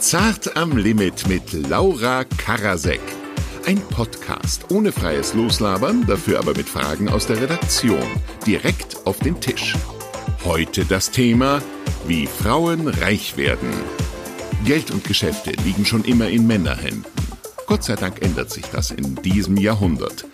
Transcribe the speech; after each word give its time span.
Zart 0.00 0.56
am 0.56 0.78
Limit 0.78 1.28
mit 1.28 1.52
Laura 1.52 2.24
Karasek. 2.24 3.02
Ein 3.66 3.78
Podcast 3.80 4.70
ohne 4.70 4.92
freies 4.92 5.34
Loslabern, 5.34 6.06
dafür 6.06 6.38
aber 6.38 6.56
mit 6.56 6.70
Fragen 6.70 7.10
aus 7.10 7.26
der 7.26 7.38
Redaktion. 7.38 8.06
Direkt 8.46 8.96
auf 9.04 9.18
den 9.18 9.38
Tisch. 9.42 9.76
Heute 10.42 10.86
das 10.86 11.10
Thema, 11.10 11.60
wie 12.06 12.26
Frauen 12.26 12.88
reich 12.88 13.36
werden. 13.36 13.68
Geld 14.64 14.90
und 14.90 15.04
Geschäfte 15.04 15.52
liegen 15.64 15.84
schon 15.84 16.04
immer 16.04 16.28
in 16.28 16.46
Männerhänden. 16.46 17.04
Gott 17.66 17.84
sei 17.84 17.94
Dank 17.94 18.22
ändert 18.22 18.50
sich 18.50 18.64
das 18.72 18.92
in 18.92 19.16
diesem 19.16 19.58
Jahrhundert. 19.58 20.24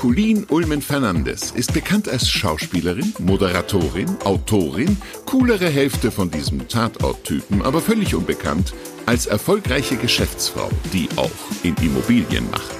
Colleen 0.00 0.46
Ulmen 0.48 0.80
Fernandes 0.80 1.50
ist 1.50 1.74
bekannt 1.74 2.08
als 2.08 2.26
Schauspielerin, 2.26 3.12
Moderatorin, 3.18 4.08
Autorin, 4.24 4.96
coolere 5.26 5.68
Hälfte 5.68 6.10
von 6.10 6.30
diesem 6.30 6.66
Tatort-Typen, 6.68 7.60
aber 7.60 7.82
völlig 7.82 8.14
unbekannt 8.14 8.72
als 9.04 9.26
erfolgreiche 9.26 9.96
Geschäftsfrau, 9.96 10.70
die 10.94 11.06
auch 11.16 11.30
in 11.64 11.74
Immobilien 11.82 12.50
macht. 12.50 12.74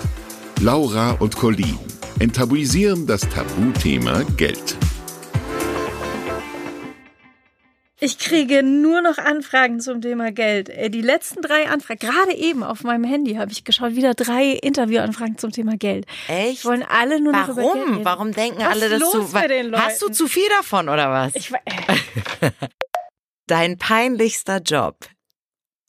Laura 0.62 1.10
und 1.10 1.36
Colleen 1.36 1.78
enttabuisieren 2.20 3.06
das 3.06 3.20
Tabuthema 3.28 4.22
Geld. 4.38 4.78
Ich 8.02 8.18
kriege 8.18 8.62
nur 8.62 9.02
noch 9.02 9.18
Anfragen 9.18 9.78
zum 9.80 10.00
Thema 10.00 10.32
Geld. 10.32 10.70
Äh, 10.70 10.88
Die 10.90 11.02
letzten 11.02 11.42
drei 11.42 11.68
Anfragen, 11.68 12.00
gerade 12.00 12.34
eben 12.34 12.62
auf 12.62 12.82
meinem 12.82 13.04
Handy 13.04 13.34
habe 13.34 13.52
ich 13.52 13.64
geschaut, 13.64 13.94
wieder 13.94 14.14
drei 14.14 14.52
Interviewanfragen 14.52 15.36
zum 15.36 15.52
Thema 15.52 15.76
Geld. 15.76 16.06
Echt? 16.28 16.64
Wollen 16.64 16.82
alle 16.82 17.20
nur 17.20 17.32
noch 17.32 17.48
über 17.48 17.62
Geld 17.62 17.66
Warum? 17.66 17.92
reden. 17.92 18.04
Warum 18.04 18.32
denken 18.32 18.60
Was 18.60 18.68
alle, 18.68 18.88
dass 18.88 19.00
du. 19.10 19.32
Hast 19.76 20.02
du 20.02 20.08
zu 20.08 20.26
viel 20.28 20.48
davon 20.58 20.88
oder 20.88 21.10
was? 21.10 21.34
Ich, 21.34 21.52
äh, 21.52 22.50
Dein 23.46 23.76
peinlichster 23.78 24.58
Job. 24.62 24.96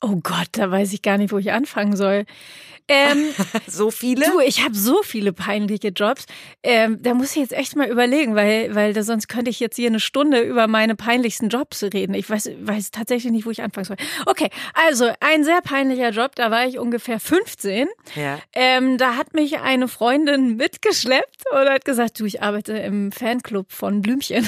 oh 0.02 0.16
Gott, 0.22 0.48
da 0.52 0.70
weiß 0.70 0.92
ich 0.92 1.00
gar 1.00 1.16
nicht, 1.16 1.32
wo 1.32 1.38
ich 1.38 1.52
anfangen 1.52 1.96
soll. 1.96 2.26
Ähm, 2.88 3.28
So 3.66 3.90
viele? 3.90 4.26
du, 4.26 4.40
ich 4.40 4.64
habe 4.64 4.74
so 4.74 5.02
viele 5.02 5.32
peinliche 5.32 5.88
Jobs. 5.88 6.26
Ähm, 6.62 6.98
da 7.02 7.14
muss 7.14 7.30
ich 7.32 7.36
jetzt 7.36 7.52
echt 7.52 7.76
mal 7.76 7.88
überlegen, 7.88 8.34
weil, 8.34 8.74
weil 8.74 8.92
da, 8.92 9.02
sonst 9.02 9.28
könnte 9.28 9.50
ich 9.50 9.60
jetzt 9.60 9.76
hier 9.76 9.88
eine 9.88 10.00
Stunde 10.00 10.40
über 10.40 10.66
meine 10.66 10.94
peinlichsten 10.96 11.48
Jobs 11.48 11.82
reden. 11.82 12.14
Ich 12.14 12.28
weiß, 12.28 12.50
weiß 12.60 12.90
tatsächlich 12.90 13.32
nicht, 13.32 13.46
wo 13.46 13.50
ich 13.50 13.62
anfangen 13.62 13.84
soll. 13.84 13.96
Okay, 14.26 14.48
also 14.74 15.10
ein 15.20 15.44
sehr 15.44 15.60
peinlicher 15.62 16.10
Job, 16.10 16.34
da 16.34 16.50
war 16.50 16.66
ich 16.66 16.78
ungefähr 16.78 17.20
15. 17.20 17.88
Ja. 18.14 18.38
Ähm, 18.52 18.98
da 18.98 19.16
hat 19.16 19.34
mich 19.34 19.58
eine 19.60 19.88
Freundin 19.88 20.56
mitgeschleppt 20.56 21.44
und 21.52 21.68
hat 21.68 21.84
gesagt, 21.84 22.20
du, 22.20 22.24
ich 22.24 22.42
arbeite 22.42 22.72
im 22.72 23.12
Fanclub 23.12 23.72
von 23.72 24.02
Blümchen. 24.02 24.46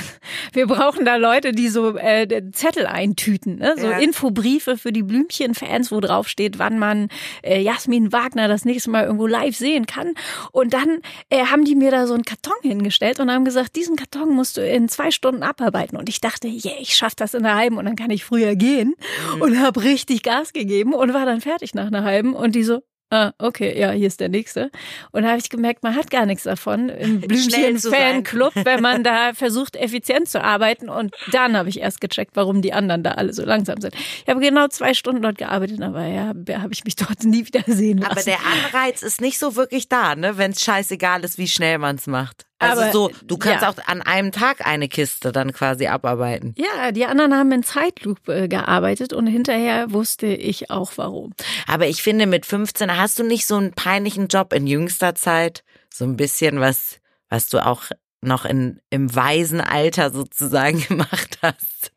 Wir 0.52 0.66
brauchen 0.66 1.04
da 1.04 1.16
Leute, 1.16 1.52
die 1.52 1.68
so 1.68 1.96
äh, 1.96 2.42
Zettel 2.52 2.86
eintüten, 2.86 3.56
ne? 3.56 3.74
so 3.78 3.86
Ja. 3.86 3.98
Infobriefe 3.98 4.76
für 4.76 4.92
die 4.92 5.02
Blümchen-Fans, 5.02 5.92
wo 5.92 6.00
drauf 6.00 6.28
steht, 6.28 6.58
wann 6.58 6.78
man 6.78 7.08
äh, 7.42 7.60
Jasmin 7.60 8.12
Wagner 8.24 8.48
das 8.48 8.64
nächste 8.64 8.90
Mal 8.90 9.04
irgendwo 9.04 9.26
live 9.26 9.56
sehen 9.56 9.86
kann. 9.86 10.14
Und 10.52 10.74
dann 10.74 11.00
äh, 11.30 11.46
haben 11.46 11.64
die 11.64 11.74
mir 11.74 11.90
da 11.90 12.06
so 12.06 12.14
einen 12.14 12.24
Karton 12.24 12.54
hingestellt 12.62 13.20
und 13.20 13.30
haben 13.30 13.44
gesagt, 13.44 13.76
diesen 13.76 13.96
Karton 13.96 14.34
musst 14.34 14.56
du 14.56 14.66
in 14.66 14.88
zwei 14.88 15.10
Stunden 15.10 15.42
abarbeiten. 15.42 15.96
Und 15.96 16.08
ich 16.08 16.20
dachte, 16.20 16.48
yeah, 16.48 16.74
ich 16.80 16.94
schaff 16.94 17.14
das 17.14 17.34
in 17.34 17.44
einer 17.44 17.56
halben 17.56 17.78
und 17.78 17.84
dann 17.84 17.96
kann 17.96 18.10
ich 18.10 18.24
früher 18.24 18.56
gehen. 18.56 18.94
Und 19.40 19.58
habe 19.60 19.82
richtig 19.82 20.22
Gas 20.22 20.52
gegeben 20.52 20.94
und 20.94 21.14
war 21.14 21.26
dann 21.26 21.40
fertig 21.40 21.74
nach 21.74 21.86
einer 21.86 22.04
halben. 22.04 22.34
Und 22.34 22.54
die 22.54 22.64
so, 22.64 22.82
Ah, 23.10 23.32
okay, 23.38 23.78
ja, 23.78 23.90
hier 23.92 24.08
ist 24.08 24.18
der 24.18 24.28
nächste. 24.28 24.70
Und 25.12 25.22
da 25.22 25.28
habe 25.28 25.38
ich 25.38 25.48
gemerkt, 25.48 25.82
man 25.82 25.94
hat 25.94 26.10
gar 26.10 26.26
nichts 26.26 26.44
davon 26.44 26.88
im. 26.88 27.20
Blümchen-Fanclub, 27.28 28.52
wenn 28.64 28.80
man 28.80 29.04
da 29.04 29.32
versucht, 29.34 29.76
effizient 29.76 30.28
zu 30.28 30.42
arbeiten. 30.42 30.88
Und 30.88 31.14
dann 31.30 31.56
habe 31.56 31.68
ich 31.68 31.80
erst 31.80 32.00
gecheckt, 32.00 32.32
warum 32.34 32.62
die 32.62 32.72
anderen 32.72 33.02
da 33.02 33.12
alle 33.12 33.32
so 33.32 33.44
langsam 33.44 33.80
sind. 33.80 33.94
Ich 33.94 34.28
habe 34.28 34.40
genau 34.40 34.68
zwei 34.68 34.94
Stunden 34.94 35.22
dort 35.22 35.38
gearbeitet, 35.38 35.80
aber 35.82 36.06
ja, 36.06 36.28
habe 36.28 36.72
ich 36.72 36.84
mich 36.84 36.96
dort 36.96 37.22
nie 37.24 37.46
wieder 37.46 37.62
sehen 37.66 37.98
lassen. 37.98 38.10
Aber 38.10 38.22
der 38.22 38.38
Anreiz 38.40 39.02
ist 39.02 39.20
nicht 39.20 39.38
so 39.38 39.54
wirklich 39.54 39.88
da, 39.88 40.16
ne? 40.16 40.36
Wenn 40.38 40.50
es 40.52 40.62
scheißegal 40.62 41.22
ist, 41.24 41.38
wie 41.38 41.48
schnell 41.48 41.78
man 41.78 41.96
es 41.96 42.06
macht. 42.06 42.46
Also 42.70 42.82
Aber, 42.82 42.92
so, 42.92 43.10
du 43.24 43.38
kannst 43.38 43.62
ja. 43.62 43.70
auch 43.70 43.76
an 43.86 44.02
einem 44.02 44.32
Tag 44.32 44.66
eine 44.66 44.88
Kiste 44.88 45.32
dann 45.32 45.52
quasi 45.52 45.86
abarbeiten. 45.86 46.54
ja, 46.56 46.92
die 46.92 47.04
anderen 47.06 47.34
haben 47.34 47.52
in 47.52 47.62
Zeitloop 47.62 48.28
äh, 48.28 48.48
gearbeitet 48.48 49.12
und 49.12 49.26
hinterher 49.26 49.90
wusste 49.92 50.26
ich 50.26 50.70
auch 50.70 50.92
warum. 50.96 51.32
Aber 51.66 51.86
ich 51.86 52.02
finde, 52.02 52.26
mit 52.26 52.46
15 52.46 52.96
hast 52.96 53.18
du 53.18 53.24
nicht 53.24 53.46
so 53.46 53.56
einen 53.56 53.72
peinlichen 53.72 54.28
Job 54.28 54.52
in 54.52 54.66
jüngster 54.66 55.14
Zeit. 55.14 55.64
So 55.92 56.04
ein 56.04 56.16
bisschen 56.16 56.60
was, 56.60 56.98
was 57.28 57.48
du 57.48 57.64
auch 57.64 57.84
noch 58.20 58.44
in, 58.44 58.80
im 58.90 59.14
weisen 59.14 59.60
Alter 59.60 60.10
sozusagen 60.10 60.80
gemacht 60.88 61.38
hast. 61.42 61.92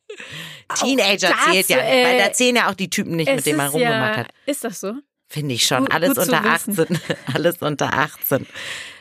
Teenager 0.76 1.30
das, 1.30 1.46
zählt 1.46 1.70
ja, 1.70 1.78
äh, 1.78 2.04
weil 2.04 2.18
da 2.20 2.34
zählen 2.34 2.56
ja 2.56 2.70
auch 2.70 2.76
die 2.76 2.90
Typen 2.90 3.16
nicht, 3.16 3.34
mit 3.34 3.46
denen 3.46 3.58
man 3.58 3.70
rumgemacht 3.70 4.16
ja, 4.16 4.18
hat. 4.18 4.28
Ist 4.46 4.64
das 4.64 4.80
so? 4.80 4.94
Finde 5.30 5.56
ich 5.56 5.66
schon. 5.66 5.86
Gut- 5.86 5.94
Alles 5.94 6.10
gut 6.16 6.20
unter 6.20 6.44
wissen. 6.44 6.80
18. 6.80 7.00
Alles 7.34 7.58
unter 7.62 7.94
18. 7.94 8.48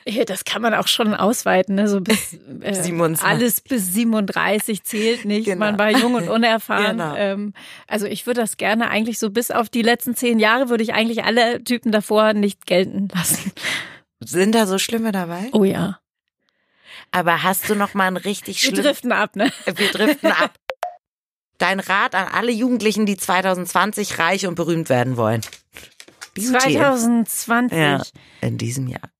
Ja, 0.09 0.25
Das 0.25 0.45
kann 0.45 0.63
man 0.63 0.75
auch 0.75 0.87
schon 0.89 1.15
ausweiten, 1.15 1.75
ne? 1.77 1.89
So 1.89 2.01
bis 2.01 2.35
äh, 2.61 2.75
27. 2.75 3.25
alles 3.27 3.61
bis 3.61 3.93
37 3.93 4.83
zählt 4.85 5.25
nicht. 5.25 5.45
Genau. 5.47 5.59
Man 5.59 5.79
war 5.79 5.91
jung 5.91 6.15
und 6.15 6.29
unerfahren. 6.29 6.99
Genau. 6.99 7.15
ähm, 7.17 7.53
also 7.87 8.07
ich 8.07 8.27
würde 8.27 8.41
das 8.41 8.57
gerne 8.57 8.89
eigentlich 8.91 9.19
so 9.19 9.31
bis 9.31 9.51
auf 9.51 9.69
die 9.69 9.83
letzten 9.83 10.15
zehn 10.17 10.39
Jahre 10.39 10.69
würde 10.69 10.83
ich 10.85 10.95
eigentlich 10.95 11.25
alle 11.25 11.63
Typen 11.63 11.93
davor 11.93 12.33
nicht 12.35 12.67
gelten 12.67 13.09
lassen. 13.15 13.53
Sind 14.21 14.55
da 14.55 14.67
so 14.67 14.79
Schlimme 14.79 15.13
dabei? 15.13 15.49
Oh 15.53 15.65
ja. 15.65 16.01
Aber 17.13 17.43
hast 17.45 17.69
du 17.69 17.75
noch 17.77 17.95
mal 17.95 18.07
einen 18.09 18.17
richtig 18.17 18.63
Wir 18.63 18.69
schlimmen... 18.71 18.85
driften 18.85 19.13
ab, 19.13 19.37
ne? 19.37 19.53
Wir 19.65 19.91
driften 19.91 20.31
ab. 20.33 20.55
Dein 21.59 21.81
Rat 21.81 22.15
an 22.15 22.27
alle 22.33 22.53
Jugendlichen, 22.53 23.07
die 23.07 23.17
2020 23.17 24.19
reich 24.19 24.47
und 24.47 24.57
berühmt 24.57 24.89
werden 24.89 25.17
wollen. 25.17 25.41
Beauty. 26.37 26.75
2020. 26.75 27.79
Ja, 27.79 28.03
in 28.41 28.59
diesem 28.59 28.87
Jahr. 28.87 29.11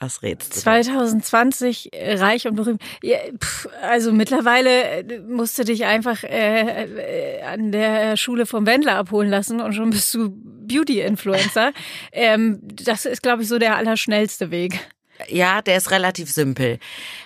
Was 0.00 0.22
redest 0.22 0.54
du? 0.54 0.60
2020 0.60 1.92
äh, 1.92 2.18
reich 2.18 2.46
und 2.46 2.54
berühmt. 2.54 2.80
Ja, 3.02 3.18
pff, 3.36 3.68
also 3.82 4.12
mittlerweile 4.12 5.02
äh, 5.02 5.20
musst 5.20 5.58
du 5.58 5.64
dich 5.64 5.86
einfach 5.86 6.22
äh, 6.22 7.40
äh, 7.40 7.42
an 7.42 7.72
der 7.72 8.16
Schule 8.16 8.46
vom 8.46 8.64
Wendler 8.64 8.94
abholen 8.94 9.28
lassen 9.28 9.60
und 9.60 9.72
schon 9.72 9.90
bist 9.90 10.14
du 10.14 10.30
Beauty-Influencer. 10.30 11.72
ähm, 12.12 12.60
das 12.62 13.06
ist, 13.06 13.24
glaube 13.24 13.42
ich, 13.42 13.48
so 13.48 13.58
der 13.58 13.76
allerschnellste 13.76 14.52
Weg. 14.52 14.78
Ja, 15.26 15.62
der 15.62 15.76
ist 15.76 15.90
relativ 15.90 16.30
simpel. 16.30 16.78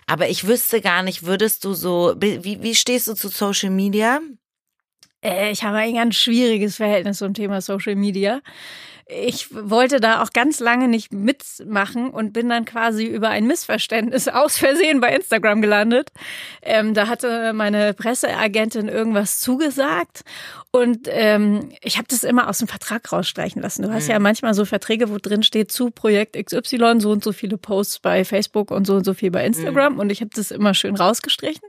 Aber 0.06 0.30
ich 0.30 0.46
wüsste 0.46 0.80
gar 0.80 1.02
nicht, 1.02 1.26
würdest 1.26 1.66
du 1.66 1.74
so, 1.74 2.14
wie, 2.18 2.62
wie 2.62 2.74
stehst 2.74 3.06
du 3.06 3.12
zu 3.12 3.28
Social 3.28 3.68
Media? 3.68 4.20
Ich 5.50 5.62
habe 5.62 5.76
ein 5.76 5.94
ganz 5.94 6.16
schwieriges 6.16 6.76
Verhältnis 6.76 7.18
zum 7.18 7.34
Thema 7.34 7.60
Social 7.60 7.94
Media. 7.94 8.40
Ich 9.06 9.48
wollte 9.54 10.00
da 10.00 10.22
auch 10.22 10.30
ganz 10.30 10.60
lange 10.60 10.88
nicht 10.88 11.12
mitmachen 11.12 12.10
und 12.10 12.32
bin 12.32 12.48
dann 12.48 12.64
quasi 12.64 13.04
über 13.04 13.28
ein 13.28 13.46
Missverständnis 13.46 14.28
aus 14.28 14.56
Versehen 14.58 15.00
bei 15.00 15.14
Instagram 15.14 15.60
gelandet. 15.60 16.10
Ähm, 16.62 16.94
da 16.94 17.08
hatte 17.08 17.52
meine 17.52 17.94
Presseagentin 17.94 18.88
irgendwas 18.88 19.40
zugesagt 19.40 20.22
und 20.70 21.08
ähm, 21.10 21.70
ich 21.82 21.98
habe 21.98 22.06
das 22.08 22.22
immer 22.22 22.48
aus 22.48 22.58
dem 22.58 22.68
Vertrag 22.68 23.12
rausstreichen 23.12 23.60
lassen. 23.60 23.82
Du 23.82 23.92
hast 23.92 24.08
ja 24.08 24.18
manchmal 24.18 24.54
so 24.54 24.64
Verträge, 24.64 25.10
wo 25.10 25.18
drin 25.20 25.42
steht 25.42 25.72
zu 25.72 25.90
Projekt 25.90 26.36
XY 26.42 27.00
so 27.00 27.10
und 27.10 27.22
so 27.24 27.32
viele 27.32 27.58
Posts 27.58 27.98
bei 28.00 28.24
Facebook 28.24 28.70
und 28.70 28.86
so 28.86 28.94
und 28.94 29.04
so 29.04 29.14
viel 29.14 29.30
bei 29.30 29.44
Instagram 29.44 29.98
und 29.98 30.10
ich 30.10 30.20
habe 30.20 30.30
das 30.34 30.50
immer 30.50 30.74
schön 30.74 30.96
rausgestrichen. 30.96 31.68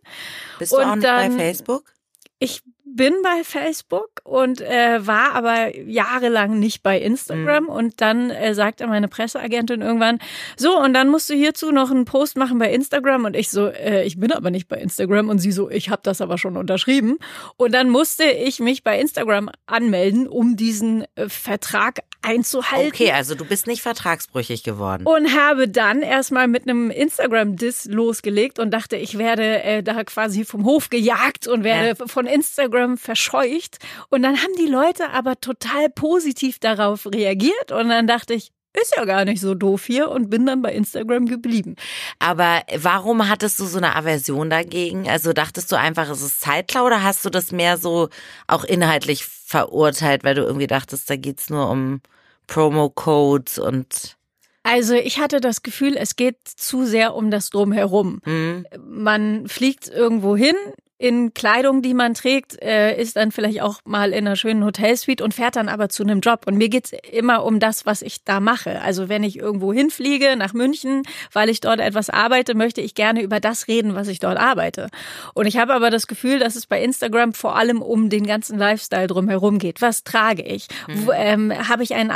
Bist 0.60 0.72
du 0.72 0.78
Und 0.78 0.84
auch 0.84 0.96
nicht 0.96 1.04
bei 1.08 1.28
dann- 1.28 1.38
Facebook? 1.38 1.92
Ich 2.40 2.62
bin 2.96 3.14
bei 3.24 3.44
Facebook 3.44 4.22
und 4.24 4.62
äh, 4.62 5.06
war 5.06 5.34
aber 5.34 5.78
jahrelang 5.78 6.60
nicht 6.60 6.84
bei 6.84 7.00
Instagram 7.00 7.68
und 7.68 8.02
dann 8.02 8.30
äh, 8.30 8.54
sagte 8.54 8.88
meine 8.88 9.08
Presseagentin 9.08 9.82
irgendwann 9.82 10.20
so 10.58 10.80
und 10.80 10.94
dann 10.94 11.10
musst 11.10 11.30
du 11.30 11.34
hierzu 11.34 11.72
noch 11.72 11.92
einen 11.92 12.06
Post 12.06 12.38
machen 12.38 12.60
bei 12.60 12.72
Instagram. 12.72 13.26
Und 13.26 13.36
ich 13.36 13.50
so 13.50 13.68
äh, 13.68 14.04
ich 14.06 14.20
bin 14.20 14.32
aber 14.32 14.52
nicht 14.52 14.68
bei 14.68 14.78
Instagram. 14.78 15.30
Und 15.30 15.40
sie 15.40 15.52
so 15.52 15.70
ich 15.70 15.90
habe 15.90 16.02
das 16.04 16.22
aber 16.22 16.38
schon 16.38 16.58
unterschrieben. 16.58 17.18
Und 17.58 17.74
dann 17.74 17.90
musste 17.90 18.26
ich 18.26 18.60
mich 18.60 18.84
bei 18.84 19.00
Instagram 19.00 19.50
anmelden 19.66 20.28
um 20.28 20.56
diesen 20.56 21.06
äh, 21.16 21.30
Vertrag 21.30 22.00
einzuhalten 22.24 22.88
Okay, 22.88 23.12
also 23.12 23.36
du 23.36 23.46
bist 23.46 23.68
nicht 23.68 23.82
vertragsbrüchig 23.82 24.64
geworden. 24.64 25.06
und 25.06 25.34
habe 25.38 25.68
dann 25.68 26.02
erstmal 26.02 26.48
mit 26.48 26.68
einem 26.68 26.90
Instagram-Diss 26.90 27.86
losgelegt 27.86 28.60
und 28.60 28.72
dachte, 28.72 28.96
ich 28.96 29.18
werde 29.18 29.64
äh, 29.64 29.84
da 29.84 30.04
quasi 30.04 30.46
vom 30.46 30.66
Hof 30.66 30.90
gejagt 30.90 31.48
und 31.48 31.64
werde 31.64 32.08
von 32.08 32.26
Instagram 32.26 32.98
verscheucht. 32.98 33.78
Und 34.10 34.24
dann 34.24 34.38
haben 34.38 34.54
die 34.58 34.68
Leute 34.68 35.10
aber 35.12 35.40
total 35.40 35.90
positiv 35.90 36.60
darauf 36.60 37.06
reagiert 37.06 37.72
und 37.72 37.90
dann 37.90 38.08
dachte 38.08 38.34
ich, 38.34 38.52
ist 38.80 38.96
ja 38.98 39.06
gar 39.06 39.24
nicht 39.24 39.40
so 39.40 39.54
doof 39.54 39.86
hier 39.86 40.10
und 40.10 40.30
bin 40.32 40.48
dann 40.48 40.64
bei 40.64 40.74
Instagram 40.74 41.28
geblieben. 41.28 41.76
Aber 42.18 42.62
warum 42.76 43.30
hattest 43.30 43.60
du 43.60 43.66
so 43.66 43.78
eine 43.78 43.96
Aversion 43.96 44.50
dagegen? 44.50 45.08
Also 45.08 45.32
dachtest 45.32 45.72
du 45.72 45.76
einfach, 45.78 46.10
es 46.10 46.24
ist 46.24 46.42
Zeitklau 46.42 46.86
oder 46.86 47.04
hast 47.04 47.24
du 47.24 47.30
das 47.30 47.52
mehr 47.52 47.78
so 47.78 48.10
auch 48.48 48.64
inhaltlich 48.64 49.26
verurteilt, 49.54 50.24
weil 50.24 50.34
du 50.34 50.42
irgendwie 50.42 50.66
dachtest, 50.66 51.08
da 51.12 51.16
geht's 51.16 51.52
nur 51.52 51.70
um 51.70 52.02
Promo-Codes 52.48 53.60
und 53.60 54.18
Also 54.64 54.96
ich 54.96 55.20
hatte 55.20 55.40
das 55.40 55.62
Gefühl, 55.62 55.96
es 55.96 56.16
geht 56.16 56.38
zu 56.48 56.86
sehr 56.86 57.14
um 57.14 57.30
das 57.30 57.52
Drumherum. 57.52 58.20
hm, 58.24 58.66
Man 58.84 59.48
fliegt 59.48 59.88
irgendwo 59.90 60.36
hin 60.36 60.56
in 61.00 61.34
Kleidung, 61.34 61.82
die 61.82 61.94
man 61.94 62.14
trägt, 62.14 62.62
äh, 62.62 63.00
ist 63.00 63.16
dann 63.16 63.32
vielleicht 63.32 63.62
auch 63.62 63.80
mal 63.84 64.12
in 64.12 64.26
einer 64.26 64.36
schönen 64.36 64.64
Hotelsuite 64.64 65.24
und 65.24 65.34
fährt 65.34 65.56
dann 65.56 65.68
aber 65.68 65.90
zu 65.90 66.04
einem 66.04 66.20
Job. 66.20 66.44
Und 66.46 66.56
mir 66.56 66.70
geht's 66.70 66.92
immer 67.12 67.44
um 67.44 67.60
das, 67.60 67.86
was 67.86 68.02
ich 68.02 68.24
da 68.24 68.40
mache. 68.40 68.82
Also 68.82 69.10
wenn 69.10 69.24
ich 69.24 69.38
irgendwo 69.38 69.74
hinfliege 69.74 70.36
nach 70.38 70.54
München, 70.54 71.04
weil 71.32 71.50
ich 71.50 71.60
dort 71.62 71.80
etwas 71.80 72.10
arbeite, 72.10 72.56
möchte 72.56 72.80
ich 72.80 72.96
gerne 72.96 73.22
über 73.22 73.40
das 73.40 73.68
reden, 73.68 73.96
was 73.96 74.08
ich 74.08 74.20
dort 74.20 74.38
arbeite. 74.38 74.88
Und 75.34 75.48
ich 75.48 75.58
habe 75.58 75.74
aber 75.74 75.90
das 75.90 76.08
Gefühl, 76.08 76.40
dass 76.40 76.56
es 76.56 76.68
bei 76.68 76.82
Instagram 76.82 77.34
vor 77.34 77.56
allem 77.56 77.82
um 77.82 78.10
den 78.10 78.26
ganzen 78.26 78.58
Lifestyle 78.58 79.08
drumherum 79.08 79.58
geht. 79.58 79.82
Was 79.82 80.04
trage 80.04 80.44
ich? 80.44 80.68
Mhm. 80.88 81.06
Wo, 81.06 81.12
ähm, 81.12 81.70
habe 81.70 81.84
ich 81.84 81.96
ein, 81.96 82.10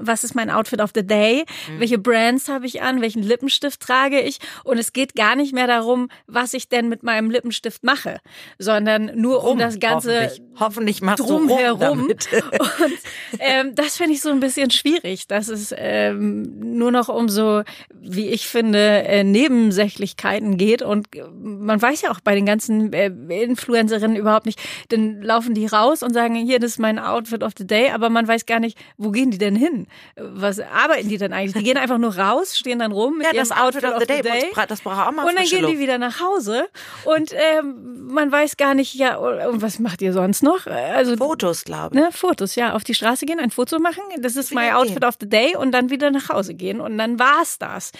was 0.00 0.24
ist 0.24 0.34
mein 0.34 0.50
Outfit 0.50 0.80
of 0.80 0.90
the 0.94 1.06
day? 1.06 1.44
Mhm. 1.68 1.80
Welche 1.80 1.98
Brands 1.98 2.48
habe 2.48 2.66
ich 2.66 2.82
an? 2.82 3.02
Welchen 3.02 3.22
Lippenstift 3.22 3.80
trage 3.80 4.20
ich? 4.20 4.38
Und 4.64 4.78
es 4.78 4.92
geht 4.92 5.14
gar 5.14 5.36
nicht 5.36 5.54
mehr 5.54 5.66
darum, 5.66 6.08
was 6.26 6.54
ich 6.54 6.68
denn 6.68 6.88
mit 6.88 7.02
meinem 7.02 7.30
Lippenstift 7.30 7.84
mache 7.84 8.20
sondern 8.58 9.12
nur 9.14 9.38
rum, 9.40 9.52
um 9.52 9.58
das 9.58 9.78
ganze 9.78 10.22
hoffentlich, 10.22 10.42
hoffentlich 10.58 11.02
machst 11.02 11.28
drumherum. 11.28 12.08
Du 12.08 12.14
und 12.84 12.98
ähm, 13.38 13.74
das 13.74 13.96
finde 13.96 14.14
ich 14.14 14.20
so 14.20 14.30
ein 14.30 14.40
bisschen 14.40 14.70
schwierig, 14.70 15.26
dass 15.26 15.48
es 15.48 15.74
ähm, 15.76 16.76
nur 16.76 16.90
noch 16.90 17.08
um 17.08 17.28
so, 17.28 17.62
wie 17.94 18.28
ich 18.28 18.46
finde, 18.46 18.78
äh, 18.78 19.24
Nebensächlichkeiten 19.24 20.56
geht. 20.56 20.82
Und 20.82 21.08
man 21.42 21.80
weiß 21.80 22.02
ja 22.02 22.10
auch 22.10 22.20
bei 22.20 22.34
den 22.34 22.46
ganzen 22.46 22.92
äh, 22.92 23.06
Influencerinnen 23.06 24.16
überhaupt 24.16 24.46
nicht, 24.46 24.60
dann 24.88 25.22
laufen 25.22 25.54
die 25.54 25.66
raus 25.66 26.02
und 26.02 26.12
sagen, 26.12 26.34
hier, 26.34 26.58
das 26.58 26.72
ist 26.72 26.78
mein 26.78 26.98
Outfit 26.98 27.42
of 27.42 27.52
the 27.56 27.66
Day, 27.66 27.90
aber 27.90 28.10
man 28.10 28.26
weiß 28.26 28.46
gar 28.46 28.60
nicht, 28.60 28.78
wo 28.96 29.10
gehen 29.10 29.30
die 29.30 29.38
denn 29.38 29.56
hin? 29.56 29.86
Was 30.16 30.60
arbeiten 30.60 31.08
die 31.08 31.18
denn 31.18 31.32
eigentlich? 31.32 31.54
Die 31.54 31.62
gehen 31.62 31.76
einfach 31.76 31.98
nur 31.98 32.16
raus, 32.16 32.56
stehen 32.56 32.78
dann 32.78 32.92
rum 32.92 33.18
mit 33.18 33.26
ja, 33.26 33.32
ihrem 33.32 33.48
das 33.48 33.58
Outfit, 33.58 33.84
of 33.84 34.00
the, 34.00 34.06
Day. 34.06 34.22
day. 34.22 34.50
Das 34.68 34.80
braucht 34.80 35.06
auch 35.06 35.12
mal 35.12 35.26
Und 35.26 35.36
dann 35.36 35.44
gehen 35.44 35.66
die 35.66 35.78
wieder 35.78 35.98
nach 35.98 36.20
Hause 36.20 36.68
und 37.04 37.32
ähm, 37.32 38.06
man 38.12 38.30
weiß 38.30 38.56
gar 38.56 38.74
nicht, 38.74 38.94
ja, 38.94 39.16
und 39.16 39.62
was 39.62 39.78
macht 39.78 40.02
ihr 40.02 40.12
sonst 40.12 40.42
noch? 40.42 40.66
Also 40.66 41.16
Fotos, 41.16 41.64
glaube 41.64 41.96
ich. 41.96 42.02
Ne, 42.02 42.12
Fotos, 42.12 42.54
ja, 42.54 42.74
auf 42.74 42.84
die 42.84 42.94
Straße 42.94 43.26
gehen, 43.26 43.40
ein 43.40 43.50
Foto 43.50 43.78
machen, 43.78 44.02
das 44.20 44.36
ist 44.36 44.54
mein 44.54 44.72
Outfit 44.74 45.04
of 45.04 45.16
the 45.20 45.28
Day 45.28 45.56
und 45.56 45.72
dann 45.72 45.90
wieder 45.90 46.10
nach 46.10 46.28
Hause 46.28 46.54
gehen 46.54 46.80
und 46.80 46.98
dann 46.98 47.18
war's 47.18 47.58
das. 47.58 47.92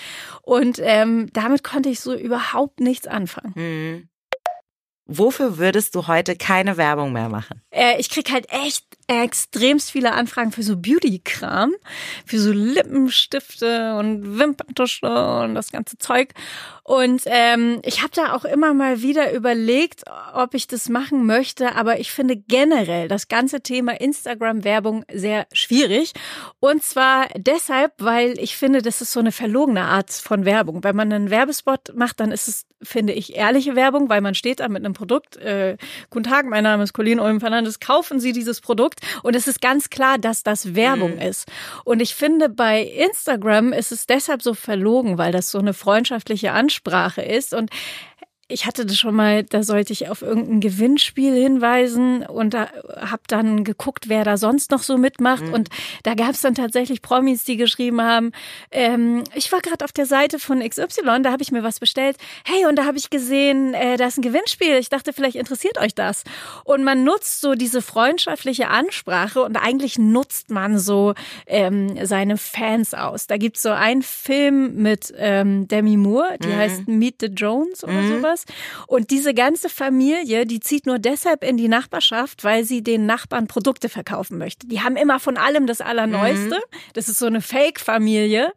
Und 0.42 0.78
ähm, 0.82 1.28
damit 1.32 1.64
konnte 1.64 1.88
ich 1.88 2.00
so 2.00 2.14
überhaupt 2.14 2.80
nichts 2.80 3.06
anfangen. 3.06 3.52
Mhm. 3.56 4.08
Wofür 5.06 5.58
würdest 5.58 5.94
du 5.94 6.06
heute 6.06 6.36
keine 6.36 6.76
Werbung 6.76 7.12
mehr 7.12 7.28
machen? 7.28 7.60
Äh, 7.70 7.98
ich 7.98 8.08
krieg 8.08 8.30
halt 8.30 8.46
echt 8.50 8.86
extremst 9.06 9.90
viele 9.90 10.12
Anfragen 10.12 10.52
für 10.52 10.62
so 10.62 10.76
Beauty-Kram, 10.76 11.72
für 12.26 12.38
so 12.38 12.52
Lippenstifte 12.52 13.96
und 13.96 14.38
Wimperntusche 14.38 15.42
und 15.42 15.54
das 15.54 15.72
ganze 15.72 15.98
Zeug. 15.98 16.32
Und 16.84 17.22
ähm, 17.26 17.80
ich 17.84 18.02
habe 18.02 18.12
da 18.14 18.34
auch 18.34 18.44
immer 18.44 18.74
mal 18.74 19.02
wieder 19.02 19.32
überlegt, 19.32 20.02
ob 20.34 20.54
ich 20.54 20.66
das 20.66 20.88
machen 20.88 21.26
möchte, 21.26 21.76
aber 21.76 22.00
ich 22.00 22.10
finde 22.10 22.36
generell 22.36 23.06
das 23.06 23.28
ganze 23.28 23.60
Thema 23.60 24.00
Instagram-Werbung 24.00 25.04
sehr 25.12 25.46
schwierig. 25.52 26.12
Und 26.58 26.82
zwar 26.82 27.28
deshalb, 27.36 27.92
weil 27.98 28.36
ich 28.38 28.56
finde, 28.56 28.82
das 28.82 29.00
ist 29.00 29.12
so 29.12 29.20
eine 29.20 29.30
verlogene 29.30 29.82
Art 29.82 30.10
von 30.10 30.44
Werbung. 30.44 30.82
Wenn 30.82 30.96
man 30.96 31.12
einen 31.12 31.30
Werbespot 31.30 31.94
macht, 31.94 32.18
dann 32.18 32.32
ist 32.32 32.48
es, 32.48 32.66
finde 32.82 33.12
ich, 33.12 33.36
ehrliche 33.36 33.76
Werbung, 33.76 34.08
weil 34.08 34.20
man 34.20 34.34
steht 34.34 34.58
da 34.58 34.68
mit 34.68 34.84
einem 34.84 34.94
Produkt. 34.94 35.36
Äh, 35.36 35.76
Guten 36.10 36.24
Tag, 36.24 36.46
mein 36.46 36.64
Name 36.64 36.82
ist 36.82 36.92
Colleen 36.92 37.20
Olm 37.20 37.40
Fernandes. 37.40 37.78
Kaufen 37.78 38.18
Sie 38.18 38.32
dieses 38.32 38.60
Produkt. 38.60 38.91
Und 39.22 39.36
es 39.36 39.48
ist 39.48 39.60
ganz 39.60 39.90
klar, 39.90 40.18
dass 40.18 40.42
das 40.42 40.74
Werbung 40.74 41.14
mhm. 41.14 41.22
ist. 41.22 41.48
Und 41.84 42.00
ich 42.00 42.14
finde, 42.14 42.48
bei 42.48 42.82
Instagram 42.82 43.72
ist 43.72 43.92
es 43.92 44.06
deshalb 44.06 44.42
so 44.42 44.54
verlogen, 44.54 45.18
weil 45.18 45.32
das 45.32 45.50
so 45.50 45.58
eine 45.58 45.74
freundschaftliche 45.74 46.52
Ansprache 46.52 46.82
Ansprache 46.82 47.22
ist. 47.22 47.54
Und 47.54 47.70
ich 48.52 48.66
hatte 48.66 48.86
das 48.86 48.98
schon 48.98 49.14
mal, 49.14 49.42
da 49.44 49.62
sollte 49.62 49.92
ich 49.92 50.08
auf 50.08 50.22
irgendein 50.22 50.60
Gewinnspiel 50.60 51.34
hinweisen 51.34 52.24
und 52.24 52.54
da 52.54 52.68
habe 53.00 53.22
dann 53.26 53.64
geguckt, 53.64 54.08
wer 54.08 54.24
da 54.24 54.36
sonst 54.36 54.70
noch 54.70 54.82
so 54.82 54.98
mitmacht. 54.98 55.44
Mhm. 55.44 55.54
Und 55.54 55.68
da 56.02 56.14
gab 56.14 56.30
es 56.30 56.42
dann 56.42 56.54
tatsächlich 56.54 57.02
Promis, 57.02 57.44
die 57.44 57.56
geschrieben 57.56 58.02
haben, 58.02 58.32
ähm, 58.70 59.24
ich 59.34 59.50
war 59.50 59.60
gerade 59.60 59.84
auf 59.84 59.92
der 59.92 60.06
Seite 60.06 60.38
von 60.38 60.60
XY, 60.60 61.22
da 61.22 61.32
habe 61.32 61.42
ich 61.42 61.50
mir 61.50 61.62
was 61.62 61.80
bestellt. 61.80 62.16
Hey, 62.44 62.66
und 62.66 62.76
da 62.76 62.84
habe 62.84 62.98
ich 62.98 63.10
gesehen, 63.10 63.74
äh, 63.74 63.96
da 63.96 64.06
ist 64.06 64.18
ein 64.18 64.22
Gewinnspiel. 64.22 64.76
Ich 64.76 64.88
dachte, 64.88 65.12
vielleicht 65.12 65.36
interessiert 65.36 65.78
euch 65.78 65.94
das. 65.94 66.24
Und 66.64 66.84
man 66.84 67.04
nutzt 67.04 67.40
so 67.40 67.54
diese 67.54 67.82
freundschaftliche 67.82 68.68
Ansprache 68.68 69.42
und 69.42 69.56
eigentlich 69.56 69.98
nutzt 69.98 70.50
man 70.50 70.78
so 70.78 71.14
ähm, 71.46 71.98
seine 72.04 72.36
Fans 72.36 72.94
aus. 72.94 73.26
Da 73.26 73.36
gibt's 73.38 73.62
so 73.62 73.70
einen 73.70 74.02
Film 74.02 74.76
mit 74.76 75.12
ähm, 75.16 75.68
Demi 75.68 75.96
Moore, 75.96 76.36
die 76.42 76.48
mhm. 76.48 76.56
heißt 76.56 76.88
Meet 76.88 77.16
the 77.20 77.26
Jones 77.26 77.82
oder 77.84 77.92
mhm. 77.92 78.16
sowas. 78.16 78.41
Und 78.86 79.10
diese 79.10 79.34
ganze 79.34 79.68
Familie, 79.68 80.46
die 80.46 80.60
zieht 80.60 80.86
nur 80.86 80.98
deshalb 80.98 81.44
in 81.44 81.56
die 81.56 81.68
Nachbarschaft, 81.68 82.44
weil 82.44 82.64
sie 82.64 82.82
den 82.82 83.06
Nachbarn 83.06 83.46
Produkte 83.46 83.88
verkaufen 83.88 84.38
möchte. 84.38 84.66
Die 84.66 84.80
haben 84.80 84.96
immer 84.96 85.20
von 85.20 85.36
allem 85.36 85.66
das 85.66 85.80
Allerneueste. 85.80 86.56
Mhm. 86.56 86.76
Das 86.94 87.08
ist 87.08 87.18
so 87.18 87.26
eine 87.26 87.40
Fake-Familie. 87.40 88.52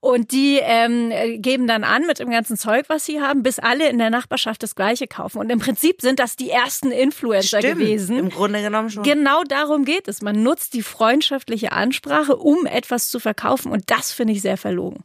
Und 0.00 0.30
die 0.32 0.60
ähm, 0.62 1.12
geben 1.42 1.66
dann 1.66 1.82
an 1.82 2.06
mit 2.06 2.20
dem 2.20 2.30
ganzen 2.30 2.56
Zeug, 2.56 2.84
was 2.88 3.04
sie 3.04 3.20
haben, 3.20 3.42
bis 3.42 3.58
alle 3.58 3.88
in 3.88 3.98
der 3.98 4.10
Nachbarschaft 4.10 4.62
das 4.62 4.74
Gleiche 4.74 5.08
kaufen. 5.08 5.38
Und 5.38 5.50
im 5.50 5.58
Prinzip 5.58 6.00
sind 6.00 6.20
das 6.20 6.36
die 6.36 6.50
ersten 6.50 6.92
Influencer 6.92 7.58
Stimmt, 7.58 7.78
gewesen. 7.78 8.18
Im 8.18 8.30
Grunde 8.30 8.62
genommen 8.62 8.90
schon. 8.90 9.02
Genau 9.02 9.42
darum 9.44 9.84
geht 9.84 10.06
es. 10.06 10.22
Man 10.22 10.42
nutzt 10.42 10.74
die 10.74 10.82
freundschaftliche 10.82 11.72
Ansprache, 11.72 12.36
um 12.36 12.66
etwas 12.66 13.08
zu 13.08 13.18
verkaufen. 13.18 13.72
Und 13.72 13.84
das 13.86 14.12
finde 14.12 14.34
ich 14.34 14.42
sehr 14.42 14.56
verlogen. 14.56 15.04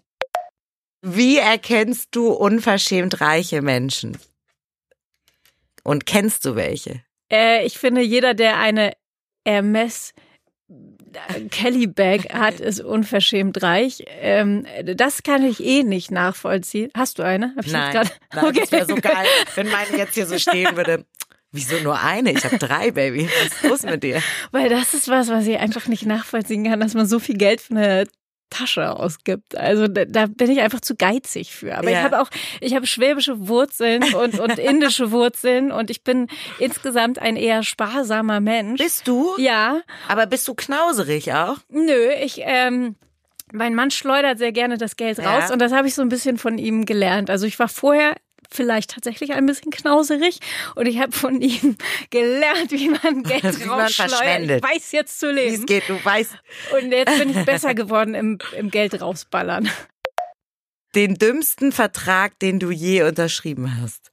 Wie 1.05 1.37
erkennst 1.37 2.15
du 2.15 2.29
unverschämt 2.29 3.19
reiche 3.19 3.61
Menschen? 3.61 4.17
Und 5.83 6.05
kennst 6.05 6.45
du 6.45 6.55
welche? 6.55 7.03
Äh, 7.29 7.65
ich 7.65 7.77
finde, 7.77 8.01
jeder, 8.01 8.33
der 8.33 8.57
eine 8.57 8.93
Hermes 9.45 10.13
Kelly 11.51 11.87
Bag 11.87 12.33
hat, 12.33 12.61
ist 12.61 12.79
unverschämt 12.79 13.61
reich. 13.61 14.05
Ähm, 14.07 14.65
das 14.95 15.23
kann 15.23 15.43
ich 15.43 15.61
eh 15.61 15.83
nicht 15.83 16.09
nachvollziehen. 16.09 16.89
Hast 16.95 17.19
du 17.19 17.23
eine? 17.23 17.53
Hab 17.57 17.65
ich 17.65 17.73
nein, 17.73 18.09
nein 18.33 18.45
okay. 18.45 18.59
das 18.61 18.71
wäre 18.71 18.85
so 18.85 18.95
geil, 18.95 19.27
wenn 19.55 19.69
meine 19.69 19.97
jetzt 19.97 20.13
hier 20.13 20.25
so 20.25 20.39
stehen 20.39 20.77
würde. 20.77 21.05
Wieso 21.51 21.77
nur 21.83 21.99
eine? 21.99 22.31
Ich 22.31 22.45
habe 22.45 22.57
drei, 22.57 22.91
Baby. 22.91 23.27
Was 23.27 23.51
ist 23.51 23.63
los 23.63 23.83
mit 23.83 24.03
dir? 24.03 24.23
Weil 24.51 24.69
das 24.69 24.93
ist 24.93 25.09
was, 25.09 25.27
was 25.27 25.45
ich 25.45 25.57
einfach 25.59 25.87
nicht 25.87 26.05
nachvollziehen 26.05 26.63
kann, 26.63 26.79
dass 26.79 26.93
man 26.93 27.05
so 27.05 27.19
viel 27.19 27.37
Geld 27.37 27.59
für 27.59 27.75
eine 27.75 28.07
Tasche 28.53 28.95
ausgibt. 28.95 29.57
Also 29.57 29.87
da, 29.87 30.05
da 30.05 30.27
bin 30.27 30.51
ich 30.51 30.61
einfach 30.61 30.81
zu 30.81 30.95
geizig 30.95 31.53
für. 31.53 31.75
Aber 31.75 31.89
ja. 31.89 31.97
ich 31.97 32.03
habe 32.03 32.21
auch, 32.21 32.29
ich 32.61 32.75
habe 32.75 32.85
schwäbische 32.85 33.47
Wurzeln 33.47 34.03
und, 34.13 34.39
und 34.39 34.59
indische 34.59 35.11
Wurzeln 35.11 35.71
und 35.71 35.89
ich 35.89 36.03
bin 36.03 36.27
insgesamt 36.59 37.19
ein 37.19 37.35
eher 37.35 37.63
sparsamer 37.63 38.39
Mensch. 38.39 38.81
Bist 38.81 39.07
du? 39.07 39.31
Ja. 39.37 39.81
Aber 40.07 40.27
bist 40.27 40.47
du 40.47 40.53
knauserig 40.53 41.33
auch? 41.33 41.57
Nö, 41.69 42.09
ich, 42.21 42.41
ähm, 42.43 42.95
mein 43.51 43.75
Mann 43.75 43.91
schleudert 43.91 44.37
sehr 44.37 44.51
gerne 44.51 44.77
das 44.77 44.95
Geld 44.95 45.19
raus 45.19 45.45
ja. 45.47 45.53
und 45.53 45.59
das 45.59 45.71
habe 45.71 45.87
ich 45.87 45.95
so 45.95 46.01
ein 46.01 46.09
bisschen 46.09 46.37
von 46.37 46.57
ihm 46.57 46.85
gelernt. 46.85 47.29
Also 47.29 47.45
ich 47.45 47.59
war 47.59 47.67
vorher 47.67 48.15
vielleicht 48.53 48.91
tatsächlich 48.91 49.33
ein 49.33 49.45
bisschen 49.45 49.71
knauserig 49.71 50.39
und 50.75 50.87
ich 50.87 50.99
habe 50.99 51.11
von 51.11 51.41
ihm 51.41 51.77
gelernt, 52.09 52.71
wie 52.71 52.89
man 52.89 53.23
Geld 53.23 53.59
wie 53.59 53.65
man 53.65 53.89
verschwendet. 53.89 54.63
Ich 54.63 54.71
weiß 54.71 54.91
jetzt 54.91 55.19
zu 55.19 55.31
leben. 55.31 55.51
Wie 55.51 55.59
es 55.59 55.65
geht, 55.65 55.89
du 55.89 56.03
weißt. 56.03 56.35
Und 56.79 56.91
jetzt 56.91 57.17
bin 57.17 57.29
ich 57.29 57.45
besser 57.45 57.73
geworden 57.73 58.15
im, 58.15 58.37
im 58.57 58.69
Geld 58.69 59.01
rausballern. 59.01 59.69
Den 60.95 61.15
dümmsten 61.15 61.71
Vertrag, 61.71 62.37
den 62.39 62.59
du 62.59 62.69
je 62.69 63.03
unterschrieben 63.03 63.81
hast. 63.81 64.12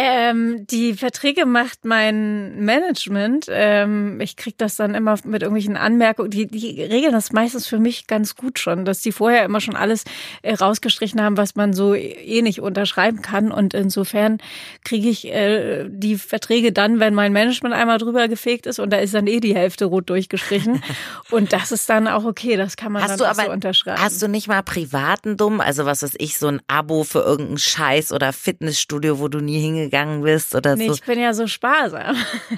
Ähm, 0.00 0.64
die 0.68 0.94
Verträge 0.94 1.44
macht 1.44 1.84
mein 1.84 2.64
Management. 2.64 3.46
Ähm, 3.50 4.20
ich 4.20 4.36
krieg 4.36 4.56
das 4.56 4.76
dann 4.76 4.94
immer 4.94 5.16
mit 5.24 5.42
irgendwelchen 5.42 5.76
Anmerkungen. 5.76 6.30
Die, 6.30 6.46
die 6.46 6.80
regeln 6.84 7.12
das 7.12 7.32
meistens 7.32 7.66
für 7.66 7.80
mich 7.80 8.06
ganz 8.06 8.36
gut 8.36 8.60
schon, 8.60 8.84
dass 8.84 9.00
die 9.00 9.10
vorher 9.10 9.44
immer 9.44 9.60
schon 9.60 9.74
alles 9.74 10.04
äh, 10.42 10.54
rausgestrichen 10.54 11.20
haben, 11.20 11.36
was 11.36 11.56
man 11.56 11.72
so 11.72 11.96
eh 11.96 12.42
nicht 12.42 12.60
unterschreiben 12.60 13.22
kann. 13.22 13.50
Und 13.50 13.74
insofern 13.74 14.38
kriege 14.84 15.08
ich 15.08 15.26
äh, 15.26 15.88
die 15.88 16.16
Verträge 16.16 16.70
dann, 16.70 17.00
wenn 17.00 17.12
mein 17.12 17.32
Management 17.32 17.74
einmal 17.74 17.98
drüber 17.98 18.28
gefegt 18.28 18.66
ist 18.66 18.78
und 18.78 18.92
da 18.92 18.98
ist 18.98 19.14
dann 19.14 19.26
eh 19.26 19.40
die 19.40 19.56
Hälfte 19.56 19.86
rot 19.86 20.08
durchgestrichen. 20.10 20.80
und 21.32 21.52
das 21.52 21.72
ist 21.72 21.90
dann 21.90 22.06
auch 22.06 22.24
okay, 22.24 22.54
das 22.54 22.76
kann 22.76 22.92
man 22.92 23.02
hast 23.02 23.18
dann 23.18 23.26
auch 23.26 23.32
aber, 23.32 23.46
so 23.46 23.50
unterschreiben. 23.50 24.00
Hast 24.00 24.22
du 24.22 24.28
nicht 24.28 24.46
mal 24.46 24.62
privaten 24.62 25.36
Dumm, 25.36 25.60
also 25.60 25.86
was 25.86 26.04
weiß 26.04 26.14
ich, 26.18 26.38
so 26.38 26.46
ein 26.46 26.62
Abo 26.68 27.02
für 27.02 27.22
irgendeinen 27.22 27.58
Scheiß 27.58 28.12
oder 28.12 28.32
Fitnessstudio, 28.32 29.18
wo 29.18 29.26
du 29.26 29.40
nie 29.40 29.58
hingegangen 29.58 29.87
gegangen 29.90 30.22
bist 30.22 30.54
oder 30.54 30.76
nee, 30.76 30.88
so? 30.88 30.94
ich 30.94 31.02
bin 31.04 31.18
ja 31.18 31.34
so 31.34 31.46
sparsam. 31.46 32.16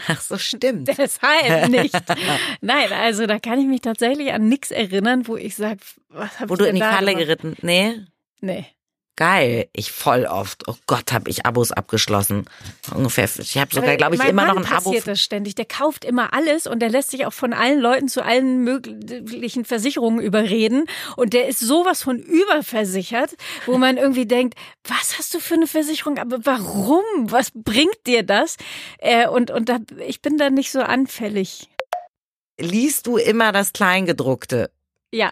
Ach 0.08 0.20
so, 0.20 0.38
stimmt. 0.38 0.88
Deshalb 0.98 1.68
nicht. 1.68 1.94
Nein, 2.60 2.92
also 2.92 3.26
da 3.26 3.38
kann 3.38 3.58
ich 3.58 3.66
mich 3.66 3.80
tatsächlich 3.80 4.32
an 4.32 4.48
nichts 4.48 4.70
erinnern, 4.70 5.26
wo 5.26 5.36
ich 5.36 5.56
sage, 5.56 5.80
was 6.08 6.40
hab 6.40 6.48
Wo 6.48 6.54
ich 6.54 6.58
du 6.58 6.66
in 6.66 6.76
die 6.76 6.82
Falle 6.82 7.14
geritten, 7.14 7.56
nee? 7.62 8.00
Nee. 8.40 8.66
Geil. 9.20 9.68
Ich 9.74 9.92
voll 9.92 10.24
oft. 10.24 10.66
Oh 10.66 10.76
Gott, 10.86 11.12
habe 11.12 11.28
ich 11.28 11.44
Abos 11.44 11.72
abgeschlossen. 11.72 12.46
Ungefähr. 12.94 13.28
Ich 13.38 13.58
habe 13.58 13.74
sogar, 13.74 13.98
glaube 13.98 14.14
ich, 14.14 14.24
immer 14.24 14.46
Mann 14.46 14.56
noch 14.56 14.56
ein 14.56 14.64
Abo. 14.64 14.92
passiert 14.92 15.06
das 15.06 15.20
ständig. 15.20 15.54
Der 15.56 15.66
kauft 15.66 16.06
immer 16.06 16.32
alles 16.32 16.66
und 16.66 16.78
der 16.78 16.88
lässt 16.88 17.10
sich 17.10 17.26
auch 17.26 17.34
von 17.34 17.52
allen 17.52 17.80
Leuten 17.80 18.08
zu 18.08 18.24
allen 18.24 18.64
möglichen 18.64 19.66
Versicherungen 19.66 20.24
überreden. 20.24 20.86
Und 21.18 21.34
der 21.34 21.48
ist 21.48 21.60
sowas 21.60 22.02
von 22.02 22.18
überversichert, 22.18 23.36
wo 23.66 23.76
man 23.76 23.98
irgendwie 23.98 24.24
denkt, 24.24 24.54
was 24.84 25.18
hast 25.18 25.34
du 25.34 25.38
für 25.38 25.52
eine 25.52 25.66
Versicherung? 25.66 26.16
Aber 26.16 26.38
warum? 26.46 27.04
Was 27.24 27.50
bringt 27.52 28.06
dir 28.06 28.22
das? 28.22 28.56
Äh, 29.00 29.28
und 29.28 29.50
und 29.50 29.68
da, 29.68 29.80
ich 29.98 30.22
bin 30.22 30.38
da 30.38 30.48
nicht 30.48 30.72
so 30.72 30.80
anfällig. 30.80 31.68
Liest 32.58 33.06
du 33.06 33.18
immer 33.18 33.52
das 33.52 33.74
Kleingedruckte? 33.74 34.70
Ja. 35.12 35.30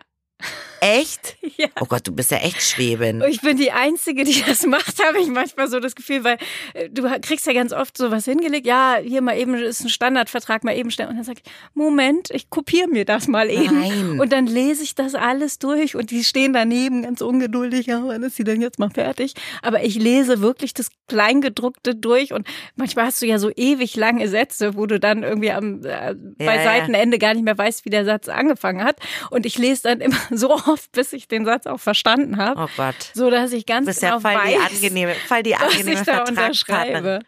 Echt? 0.81 1.37
Ja. 1.59 1.67
Oh 1.81 1.87
Gott, 1.87 2.07
du 2.07 2.13
bist 2.13 2.31
ja 2.31 2.37
echt 2.37 2.63
Schwebin. 2.63 3.21
Ich 3.29 3.41
bin 3.41 3.57
die 3.57 3.73
Einzige, 3.73 4.23
die 4.23 4.45
das 4.47 4.63
macht, 4.67 5.05
habe 5.05 5.19
ich 5.19 5.27
manchmal 5.27 5.67
so 5.69 5.81
das 5.81 5.97
Gefühl, 5.97 6.23
weil 6.23 6.39
äh, 6.75 6.89
du 6.89 7.03
kriegst 7.21 7.47
ja 7.47 7.53
ganz 7.53 7.73
oft 7.73 7.99
sowas 7.99 8.27
hingelegt. 8.27 8.65
Ja, 8.65 8.97
hier 9.03 9.23
mal 9.23 9.37
eben 9.37 9.55
ist 9.55 9.81
ein 9.81 9.89
Standardvertrag, 9.89 10.63
mal 10.63 10.77
eben 10.77 10.93
schnell. 10.93 11.09
Und 11.09 11.17
dann 11.17 11.25
sag 11.25 11.39
ich, 11.39 11.53
Moment, 11.75 12.31
ich 12.31 12.49
kopiere 12.49 12.87
mir 12.87 13.05
das 13.05 13.27
mal 13.27 13.51
eben. 13.51 13.81
Nein. 13.81 14.21
Und 14.21 14.33
dann 14.33 14.47
lese 14.47 14.85
ich 14.85 14.95
das 14.95 15.17
alles 15.17 15.59
durch 15.59 15.97
und 15.97 16.13
die 16.13 16.23
stehen 16.23 16.53
daneben 16.53 17.03
ganz 17.03 17.23
ungeduldig. 17.23 17.87
Ja, 17.87 18.03
wann 18.05 18.23
ist 18.23 18.37
sie 18.37 18.45
denn 18.45 18.63
jetzt 18.63 18.79
mal 18.79 18.91
fertig? 18.91 19.35
Aber 19.63 19.83
ich 19.83 19.97
lese 19.97 20.41
wirklich 20.41 20.75
das 20.75 20.91
Kleingedruckte 21.09 21.97
durch 21.97 22.33
und 22.33 22.47
manchmal 22.77 23.07
hast 23.07 23.21
du 23.21 23.27
ja 23.27 23.41
so 23.41 23.51
ewig 23.57 23.97
lange 23.97 24.29
Sätze, 24.29 24.77
wo 24.77 24.87
du 24.87 25.01
dann 25.01 25.25
irgendwie 25.25 25.51
am, 25.51 25.85
äh, 25.85 26.15
bei 26.15 26.57
ja. 26.57 26.63
Seitenende 26.63 27.19
gar 27.19 27.35
nicht 27.35 27.45
mehr 27.45 27.59
weißt, 27.59 27.85
wie 27.85 27.91
der 27.91 28.05
Satz 28.05 28.29
angefangen 28.29 28.85
hat. 28.85 29.01
Und 29.31 29.45
ich 29.45 29.59
lese 29.59 29.83
dann 29.85 30.01
immer 30.01 30.17
so 30.31 30.57
oft, 30.69 30.93
bis 30.93 31.13
ich 31.13 31.29
den 31.29 31.45
Satz 31.45 31.67
auch 31.67 31.81
verstanden 31.81 32.37
habe. 32.37 32.61
Oh 32.63 32.69
Gott. 32.77 33.11
So 33.15 33.31
dass 33.31 33.53
ich 33.53 33.67
ganz 33.67 33.87
Du 33.87 33.91
bist 33.91 34.03
ja 34.03 34.11
genau 34.17 34.21
voll 34.21 34.35
weiß, 34.35 34.53
die 34.71 34.77
angenehme, 34.77 35.15
voll 35.27 35.43
die 35.43 35.55
angenehme 35.57 36.05
Vertragspartnerin. 36.05 37.25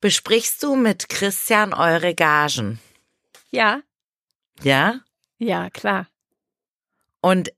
Besprichst 0.00 0.62
du 0.62 0.74
mit 0.76 1.08
Christian 1.08 1.72
eure 1.72 2.14
Gagen? 2.14 2.78
Ja, 3.50 3.80
Ja? 4.62 5.00
ja, 5.38 5.70
klar. 5.70 6.08
Und 7.20 7.52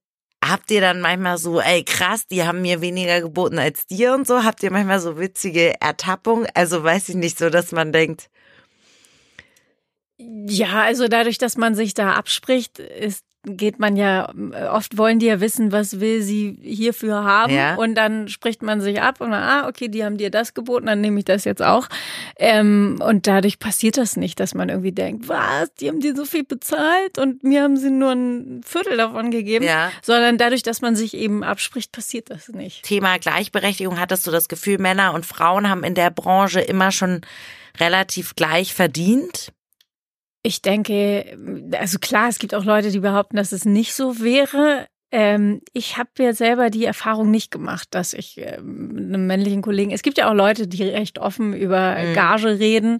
habt 0.45 0.71
ihr 0.71 0.81
dann 0.81 1.00
manchmal 1.00 1.38
so, 1.38 1.61
ey 1.61 1.83
krass, 1.83 2.26
die 2.29 2.45
haben 2.45 2.62
mir 2.62 2.81
weniger 2.81 3.21
geboten 3.21 3.59
als 3.59 3.87
dir 3.87 4.15
und 4.15 4.26
so? 4.29 4.45
Habt 4.45 4.62
ihr 4.62 4.71
manchmal 4.71 5.00
so 5.00 5.19
witzige 5.19 5.81
Ertappungen? 5.81 6.47
Also 6.55 6.85
weiß 6.85 7.09
ich 7.09 7.15
nicht 7.17 7.37
so, 7.38 7.50
dass 7.50 7.73
man 7.73 7.91
denkt, 7.93 8.29
Ja, 10.19 10.83
also 10.83 11.09
dadurch, 11.09 11.38
dass 11.38 11.57
man 11.57 11.75
sich 11.75 11.95
da 11.95 12.12
abspricht, 12.15 12.79
ist 12.79 13.25
geht 13.47 13.79
man 13.79 13.97
ja, 13.97 14.29
oft 14.73 14.99
wollen 14.99 15.21
die 15.21 15.26
ja 15.26 15.41
wissen, 15.41 15.71
was 15.71 16.00
will 16.00 16.21
sie 16.21 16.59
hierfür 16.62 17.25
haben. 17.25 17.55
Ja. 17.55 17.76
Und 17.76 17.95
dann 17.95 18.29
spricht 18.29 18.62
man 18.62 18.81
sich 18.81 19.00
ab 19.00 19.21
und 19.21 19.31
dann, 19.31 19.43
ah, 19.43 19.69
okay, 19.69 19.88
die 19.88 20.05
haben 20.05 20.17
dir 20.19 20.31
das 20.31 20.53
geboten, 20.53 20.87
dann 20.87 21.00
nehme 21.00 21.19
ich 21.21 21.25
das 21.25 21.45
jetzt 21.45 21.62
auch. 21.62 21.88
Ähm, 22.38 22.99
und 23.00 23.26
dadurch 23.26 23.59
passiert 23.59 23.99
das 23.99 24.17
nicht, 24.17 24.41
dass 24.41 24.55
man 24.55 24.69
irgendwie 24.69 24.93
denkt, 24.93 25.29
was, 25.29 25.73
die 25.75 25.88
haben 25.88 26.00
dir 26.00 26.17
so 26.17 26.25
viel 26.25 26.45
bezahlt 26.45 27.19
und 27.19 27.45
mir 27.45 27.62
haben 27.62 27.76
sie 27.76 27.91
nur 27.91 28.11
ein 28.11 28.62
Viertel 28.65 28.97
davon 28.97 29.31
gegeben. 29.31 29.65
Ja. 29.65 29.93
Sondern 30.03 30.38
dadurch, 30.38 30.65
dass 30.65 30.81
man 30.81 30.97
sich 30.97 31.15
eben 31.15 31.45
abspricht, 31.45 31.93
passiert 31.93 32.31
das 32.31 32.49
nicht. 32.49 32.83
Thema 32.83 33.19
Gleichberechtigung, 33.19 34.00
hattest 34.00 34.26
du 34.26 34.33
das 34.33 34.49
Gefühl, 34.49 34.79
Männer 34.79 35.15
und 35.15 35.25
Frauen 35.25 35.69
haben 35.69 35.85
in 35.85 35.95
der 35.95 36.11
Branche 36.11 36.61
immer 36.61 36.91
schon 36.91 37.21
relativ 37.79 38.35
gleich 38.35 38.75
verdient? 38.75 39.53
Ich 40.47 40.62
denke, 40.62 41.37
also 41.76 41.99
klar, 41.99 42.29
es 42.29 42.38
gibt 42.38 42.55
auch 42.55 42.62
Leute, 42.62 42.93
die 42.93 43.00
behaupten, 43.00 43.35
dass 43.37 43.50
es 43.50 43.65
nicht 43.65 43.95
so 43.95 44.21
wäre. 44.21 44.87
Ähm, 45.13 45.61
ich 45.73 45.99
habe 45.99 46.11
ja 46.19 46.33
selber 46.33 46.69
die 46.69 46.85
Erfahrung 46.85 47.31
nicht 47.31 47.53
gemacht, 47.53 47.87
dass 47.93 48.13
ich 48.13 48.39
ähm, 48.39 48.95
einem 49.09 49.27
männlichen 49.29 49.63
Kollegen. 49.63 49.93
Es 49.93 50.03
gibt 50.03 50.19
ja 50.19 50.29
auch 50.29 50.35
Leute, 50.35 50.67
die 50.67 50.83
recht 50.83 51.21
offen 51.21 51.55
über 51.55 51.97
Mhm. 51.97 52.15
Gage 52.15 52.59
reden. 52.59 52.99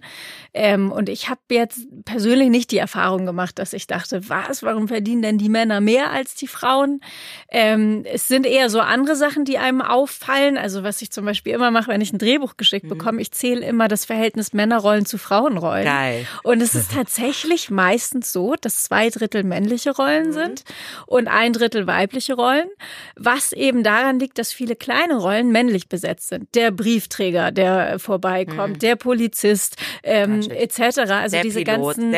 Ähm, 0.53 0.89
und 0.91 1.09
ich 1.09 1.27
habe 1.29 1.41
jetzt 1.51 1.81
persönlich 2.05 2.49
nicht 2.49 2.71
die 2.71 2.77
Erfahrung 2.77 3.25
gemacht, 3.25 3.59
dass 3.59 3.73
ich 3.73 3.87
dachte, 3.87 4.29
was, 4.29 4.63
warum 4.63 4.87
verdienen 4.87 5.21
denn 5.21 5.37
die 5.37 5.49
Männer 5.49 5.81
mehr 5.81 6.09
als 6.11 6.33
die 6.33 6.47
Frauen? 6.47 7.01
Ähm, 7.49 8.03
es 8.05 8.29
sind 8.29 8.45
eher 8.45 8.69
so 8.69 8.79
andere 8.79 9.17
Sachen, 9.17 9.43
die 9.43 9.57
einem 9.57 9.81
auffallen. 9.81 10.57
Also 10.57 10.83
was 10.83 11.01
ich 11.01 11.11
zum 11.11 11.25
Beispiel 11.25 11.53
immer 11.53 11.71
mache, 11.71 11.89
wenn 11.91 12.01
ich 12.01 12.13
ein 12.13 12.19
Drehbuch 12.19 12.55
geschickt 12.55 12.85
Mhm. 12.85 12.89
bekomme, 12.89 13.21
ich 13.21 13.31
zähle 13.31 13.65
immer 13.65 13.89
das 13.89 14.05
Verhältnis 14.05 14.53
Männerrollen 14.53 15.05
zu 15.05 15.17
Frauenrollen. 15.17 15.83
Geil. 15.83 16.25
Und 16.43 16.61
es 16.61 16.73
ist 16.73 16.91
tatsächlich 16.93 17.69
meistens 17.69 18.31
so, 18.31 18.55
dass 18.59 18.83
zwei 18.83 19.09
Drittel 19.09 19.43
männliche 19.43 19.91
Rollen 19.91 20.31
sind 20.31 20.63
und 21.05 21.27
ein 21.27 21.51
Drittel 21.51 21.85
weibliche 21.85 21.96
Rollen, 22.05 22.67
was 23.15 23.51
eben 23.53 23.83
daran 23.83 24.19
liegt, 24.19 24.37
dass 24.37 24.53
viele 24.53 24.75
kleine 24.75 25.15
Rollen 25.17 25.51
männlich 25.51 25.89
besetzt 25.89 26.29
sind. 26.29 26.53
Der 26.55 26.71
Briefträger, 26.71 27.51
der 27.51 27.99
vorbeikommt, 27.99 28.81
der 28.83 28.95
Polizist 28.95 29.77
ähm, 30.03 30.41
etc. 30.49 30.79
Also 30.81 31.35
Der 31.35 31.43
diese 31.43 31.63
Pilot, 31.63 31.97
ganzen. 31.97 32.11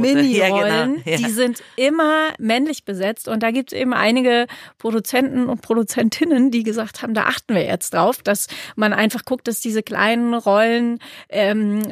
Mini-Rollen, 0.00 0.30
Ja, 0.30 0.48
genau. 0.86 1.00
Ja. 1.04 1.16
die 1.16 1.30
sind 1.32 1.62
immer 1.76 2.28
männlich 2.38 2.84
besetzt. 2.84 3.28
Und 3.28 3.42
da 3.42 3.50
gibt 3.50 3.72
es 3.72 3.78
eben 3.78 3.92
einige 3.94 4.46
Produzenten 4.78 5.48
und 5.48 5.62
Produzentinnen, 5.62 6.50
die 6.50 6.62
gesagt 6.62 7.02
haben, 7.02 7.14
da 7.14 7.24
achten 7.24 7.54
wir 7.54 7.64
jetzt 7.64 7.94
drauf, 7.94 8.22
dass 8.22 8.46
man 8.76 8.92
einfach 8.92 9.24
guckt, 9.24 9.48
dass 9.48 9.60
diese 9.60 9.82
kleinen 9.82 10.34
Rollen 10.34 10.98
ähm, 11.28 11.82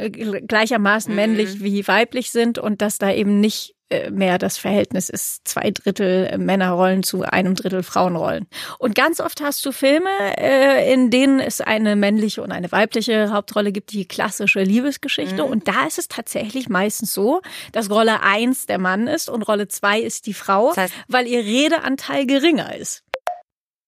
gleichermaßen 0.47 1.11
Mhm. 1.13 1.17
männlich 1.17 1.63
wie 1.63 1.87
weiblich 1.89 2.31
sind 2.31 2.59
und 2.59 2.83
dass 2.83 2.99
da 2.99 3.13
eben 3.13 3.41
nicht 3.41 3.75
mehr 4.11 4.37
das 4.39 4.59
Verhältnis 4.59 5.09
ist 5.09 5.49
zwei 5.49 5.71
Drittel 5.71 6.37
Männerrollen 6.37 7.03
zu 7.03 7.23
einem 7.23 7.55
Drittel 7.55 7.83
Frauenrollen. 7.83 8.47
Und 8.79 8.95
ganz 8.95 9.19
oft 9.19 9.41
hast 9.41 9.65
du 9.65 9.73
Filme, 9.73 10.11
äh, 10.37 10.93
in 10.93 11.11
denen 11.11 11.41
es 11.41 11.61
eine 11.63 11.97
männliche 11.97 12.43
und 12.43 12.53
eine 12.53 12.71
weibliche 12.71 13.33
Hauptrolle 13.33 13.73
gibt, 13.73 13.93
die 13.93 14.07
klassische 14.07 14.63
Liebesgeschichte. 14.63 15.43
Mhm. 15.45 15.51
Und 15.51 15.69
da 15.69 15.87
ist 15.87 15.99
es 15.99 16.09
tatsächlich 16.09 16.69
meistens 16.69 17.15
so, 17.15 17.41
dass 17.73 17.89
Rolle 17.91 18.21
eins 18.23 18.67
der 18.67 18.79
Mann 18.79 19.07
ist 19.07 19.31
und 19.31 19.43
Rolle 19.43 19.69
zwei 19.69 20.01
ist 20.01 20.27
die 20.27 20.35
Frau, 20.35 20.75
Das 20.75 20.91
heißt- 20.91 20.95
weil 21.09 21.27
ihr 21.27 21.41
Redeanteil 21.41 22.27
geringer 22.27 22.75
ist. 22.77 23.05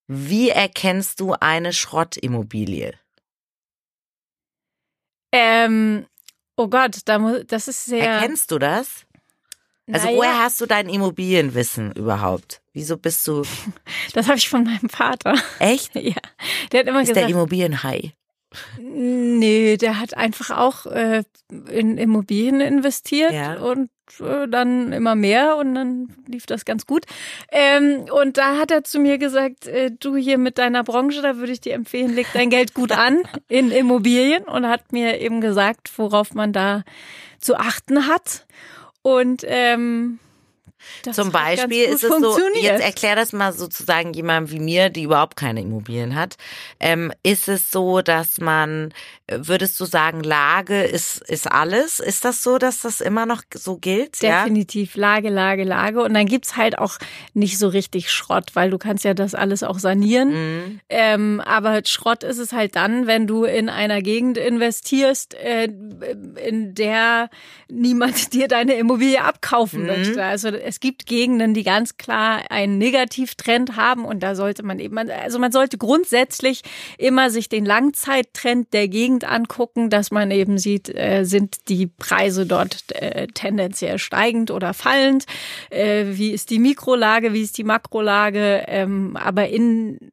Wie 0.09 0.49
erkennst 0.49 1.21
du 1.21 1.35
eine 1.39 1.73
Schrottimmobilie? 1.73 2.95
Ähm, 5.33 6.07
oh 6.57 6.69
Gott, 6.69 7.01
da 7.05 7.19
muss, 7.19 7.43
das 7.47 7.69
ist 7.69 7.85
sehr. 7.85 8.09
Erkennst 8.09 8.51
du 8.51 8.59
das? 8.59 9.07
Also 9.93 10.07
Naja, 10.07 10.17
woher 10.19 10.39
hast 10.43 10.61
du 10.61 10.67
dein 10.67 10.89
Immobilienwissen 10.89 11.93
überhaupt? 11.93 12.61
Wieso 12.73 12.97
bist 12.97 13.27
du 13.27 13.43
Das 14.15 14.27
habe 14.29 14.39
ich 14.39 14.49
von 14.49 14.65
meinem 14.65 14.89
Vater. 14.89 15.35
echt? 15.59 15.95
Ja, 15.95 16.15
der 16.73 16.81
hat 16.81 16.87
immer 16.89 17.01
Ist 17.03 17.09
der 17.09 17.15
gesagt, 17.15 17.31
Immobilienhai? 17.31 18.13
nee, 18.81 19.77
der 19.77 20.01
hat 20.01 20.17
einfach 20.17 20.51
auch 20.57 20.87
äh, 20.87 21.23
in 21.71 21.99
Immobilien 21.99 22.61
investiert 22.61 23.33
Ja. 23.33 23.55
und 23.59 23.91
äh, 24.21 24.49
dann 24.49 24.93
immer 24.93 25.15
mehr 25.15 25.57
und 25.57 25.75
dann 25.75 26.09
lief 26.27 26.47
das 26.47 26.65
ganz 26.65 26.85
gut. 26.87 27.05
Ähm, 27.53 28.07
und 28.13 28.39
da 28.39 28.57
hat 28.59 28.71
er 28.73 28.83
zu 28.85 28.99
mir 28.99 29.19
gesagt, 29.19 29.67
äh, 29.69 29.91
du 29.99 30.17
hier 30.17 30.37
mit 30.39 30.59
deiner 30.59 30.83
Branche, 30.83 31.23
da 31.23 31.37
würde 31.37 31.53
ich 31.53 31.61
dir 31.61 31.75
empfehlen, 31.75 32.15
leg 32.15 32.27
dein 32.35 32.51
Geld 32.51 32.75
gut 32.75 32.93
an 32.93 33.19
in 33.49 33.71
Immobilien 33.71 34.43
und 34.45 34.67
hat 34.67 34.93
mir 34.93 35.21
eben 35.21 35.41
gesagt, 35.41 35.91
worauf 35.97 36.35
man 36.35 36.53
da 36.53 36.83
zu 37.39 37.57
achten 37.57 38.07
hat. 38.09 38.47
Und 39.03 39.45
ähm, 39.47 40.19
das 41.05 41.17
Zum 41.17 41.31
Beispiel 41.33 41.85
ist 41.85 42.05
es 42.05 42.11
so, 42.21 42.39
jetzt 42.61 42.83
erklär 42.83 43.17
das 43.17 43.33
mal 43.33 43.53
sozusagen 43.53 44.13
jemandem 44.13 44.53
wie 44.53 44.61
mir, 44.61 44.91
die 44.91 45.03
überhaupt 45.05 45.37
keine 45.37 45.61
Immobilien 45.61 46.15
hat. 46.15 46.37
Ähm, 46.79 47.13
ist 47.23 47.49
es 47.49 47.71
so, 47.71 48.03
dass 48.03 48.39
man, 48.41 48.93
äh, 49.27 49.39
würdest 49.43 49.79
du 49.81 49.85
sagen, 49.85 50.23
Lage 50.23 50.83
ist, 50.83 51.19
ist 51.29 51.51
alles? 51.51 52.01
Ist 52.01 52.25
das 52.25 52.43
so, 52.43 52.59
dass 52.59 52.81
das 52.81 53.01
immer 53.01 53.27
noch 53.27 53.43
so 53.55 53.77
gilt? 53.77 54.21
Ja? 54.23 54.43
Definitiv 54.45 54.97
Lage, 54.97 55.29
Lage, 55.29 55.65
Lage. 55.65 56.03
Und 56.03 56.15
dann 56.15 56.27
gibt's 56.27 56.57
halt 56.57 56.79
auch 56.79 56.99
nicht 57.35 57.59
so 57.59 57.69
richtig 57.69 58.11
Schrott, 58.11 58.51
weil 58.55 58.71
du 58.71 58.79
kannst 58.79 59.05
ja 59.05 59.15
das 59.15 59.35
alles 59.35 59.63
auch 59.63 59.79
sanieren. 59.79 60.29
Mhm. 60.31 60.81
Ähm, 60.89 61.41
aber 61.45 61.83
Schrott 61.85 62.23
ist 62.25 62.39
es 62.39 62.53
halt 62.53 62.77
dann, 62.77 63.07
wenn 63.07 63.27
du 63.27 63.45
in 63.45 63.69
einer 63.69 64.03
Gegend 64.03 64.39
investierst, 64.39 65.35
äh, 65.35 65.65
in 66.45 66.75
der 66.75 67.31
niemand 67.69 68.11
dir 68.33 68.49
deine 68.49 68.75
Immobilie 68.75 69.23
abkaufen 69.23 69.81
Mhm. 69.83 69.87
möchte. 69.87 70.25
Also 70.25 70.49
es 70.71 70.79
gibt 70.79 71.07
Gegenden, 71.07 71.53
die 71.53 71.65
ganz 71.65 71.97
klar 71.97 72.45
einen 72.49 72.79
Negativtrend 72.79 73.75
haben 73.75 74.05
und 74.05 74.21
da 74.21 74.37
sollte 74.37 74.63
man 74.63 74.79
eben, 74.79 74.97
also 74.97 75.41
man 75.41 75.51
sollte 75.51 75.79
grundsätzlich 75.79 76.63
immer 76.97 77.29
sich 77.31 77.49
den 77.49 77.65
Langzeittrend 77.65 78.73
der 78.73 78.87
Gegend 78.87 79.25
angucken, 79.25 79.91
dass 79.91 80.13
man 80.13 80.31
eben 80.31 80.59
sieht, 80.59 80.89
äh, 80.89 81.25
sind 81.25 81.69
die 81.69 81.89
Preise 81.89 82.47
dort 82.47 82.93
äh, 82.93 83.27
tendenziell 83.35 83.99
steigend 83.99 84.53
oder 84.53 84.73
fallend, 84.73 85.27
äh, 85.71 86.05
wie 86.11 86.31
ist 86.31 86.51
die 86.51 86.61
Mikrolage, 86.61 87.33
wie 87.33 87.43
ist 87.43 87.59
die 87.59 87.65
Makrolage, 87.65 88.63
ähm, 88.69 89.17
aber 89.17 89.49
in 89.49 90.13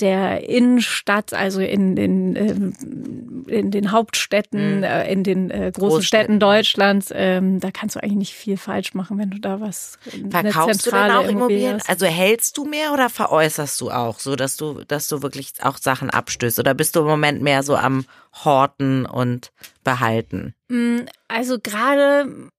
der 0.00 0.48
Innenstadt, 0.48 1.34
also 1.34 1.60
in 1.60 1.94
den, 1.94 2.34
ähm, 2.36 3.44
in 3.46 3.70
den 3.70 3.92
Hauptstädten, 3.92 4.78
Mhm. 4.78 4.82
äh, 4.84 5.12
in 5.12 5.22
den 5.22 5.50
äh, 5.50 5.70
großen. 5.72 6.02
Städten 6.02 6.40
Deutschlands, 6.40 7.12
ähm, 7.14 7.60
da 7.60 7.70
kannst 7.70 7.96
du 7.96 8.02
eigentlich 8.02 8.16
nicht 8.18 8.34
viel 8.34 8.56
falsch 8.56 8.94
machen, 8.94 9.18
wenn 9.18 9.30
du 9.30 9.38
da 9.38 9.60
was 9.60 9.98
eine 10.12 10.30
Verkaufst 10.30 10.86
du 10.86 10.90
denn 10.90 11.10
auch 11.10 11.28
Immobilien? 11.28 11.74
hast. 11.74 11.88
Also 11.90 12.06
hältst 12.06 12.56
du 12.56 12.64
mehr 12.64 12.92
oder 12.92 13.10
veräußerst 13.10 13.80
du 13.80 13.90
auch, 13.90 14.18
so 14.18 14.34
dass 14.34 14.56
du, 14.56 14.82
dass 14.88 15.08
du 15.08 15.22
wirklich 15.22 15.52
auch 15.62 15.76
Sachen 15.78 16.10
abstößt? 16.10 16.58
Oder 16.58 16.74
bist 16.74 16.96
du 16.96 17.00
im 17.00 17.06
Moment 17.06 17.42
mehr 17.42 17.62
so 17.62 17.76
am 17.76 18.04
Horten 18.44 19.04
und 19.06 19.52
Behalten? 19.84 20.54
Mm, 20.68 21.00
Also 21.28 21.58
gerade, 21.60 22.50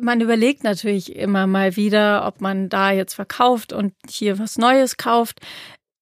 man 0.00 0.20
überlegt 0.20 0.64
natürlich 0.64 1.16
immer 1.16 1.46
mal 1.46 1.76
wieder, 1.76 2.26
ob 2.26 2.40
man 2.40 2.68
da 2.68 2.90
jetzt 2.92 3.14
verkauft 3.14 3.72
und 3.72 3.92
hier 4.08 4.38
was 4.38 4.58
Neues 4.58 4.96
kauft. 4.96 5.40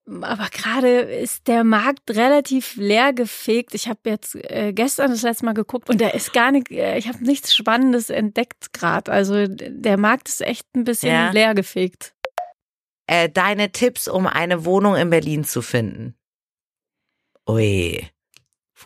Aber 0.05 0.49
gerade 0.51 0.89
ist 1.01 1.47
der 1.47 1.63
Markt 1.63 2.11
relativ 2.11 2.75
leer 2.77 3.13
gefegt. 3.13 3.73
Ich 3.75 3.89
habe 3.89 4.01
jetzt 4.07 4.35
äh, 4.35 4.73
gestern 4.73 5.11
das 5.13 5.23
letzte 5.23 5.45
Mal 5.45 5.55
geguckt 5.55 5.89
und 5.89 6.01
da 6.01 6.09
ist 6.09 6.33
gar 6.33 6.51
nicht, 6.51 6.71
äh, 6.73 6.99
ich 6.99 7.07
habe 7.07 7.25
nichts 7.25 7.55
Spannendes 7.55 8.11
entdeckt 8.11 8.73
gerade. 8.73 9.13
Also 9.13 9.47
der 9.47 9.97
Markt 9.99 10.29
ist 10.29 10.41
echt 10.43 10.67
ein 10.75 10.83
bisschen 10.85 11.13
Ja. 11.13 11.31
leer 11.31 11.55
gefegt. 11.55 12.15
Äh, 13.07 13.29
deine 13.29 13.71
Tipps, 13.71 14.09
um 14.09 14.27
eine 14.27 14.65
Wohnung 14.65 14.97
in 14.97 15.11
Berlin 15.11 15.45
zu 15.45 15.63
finden? 15.63 16.17
Ui. 17.49 18.09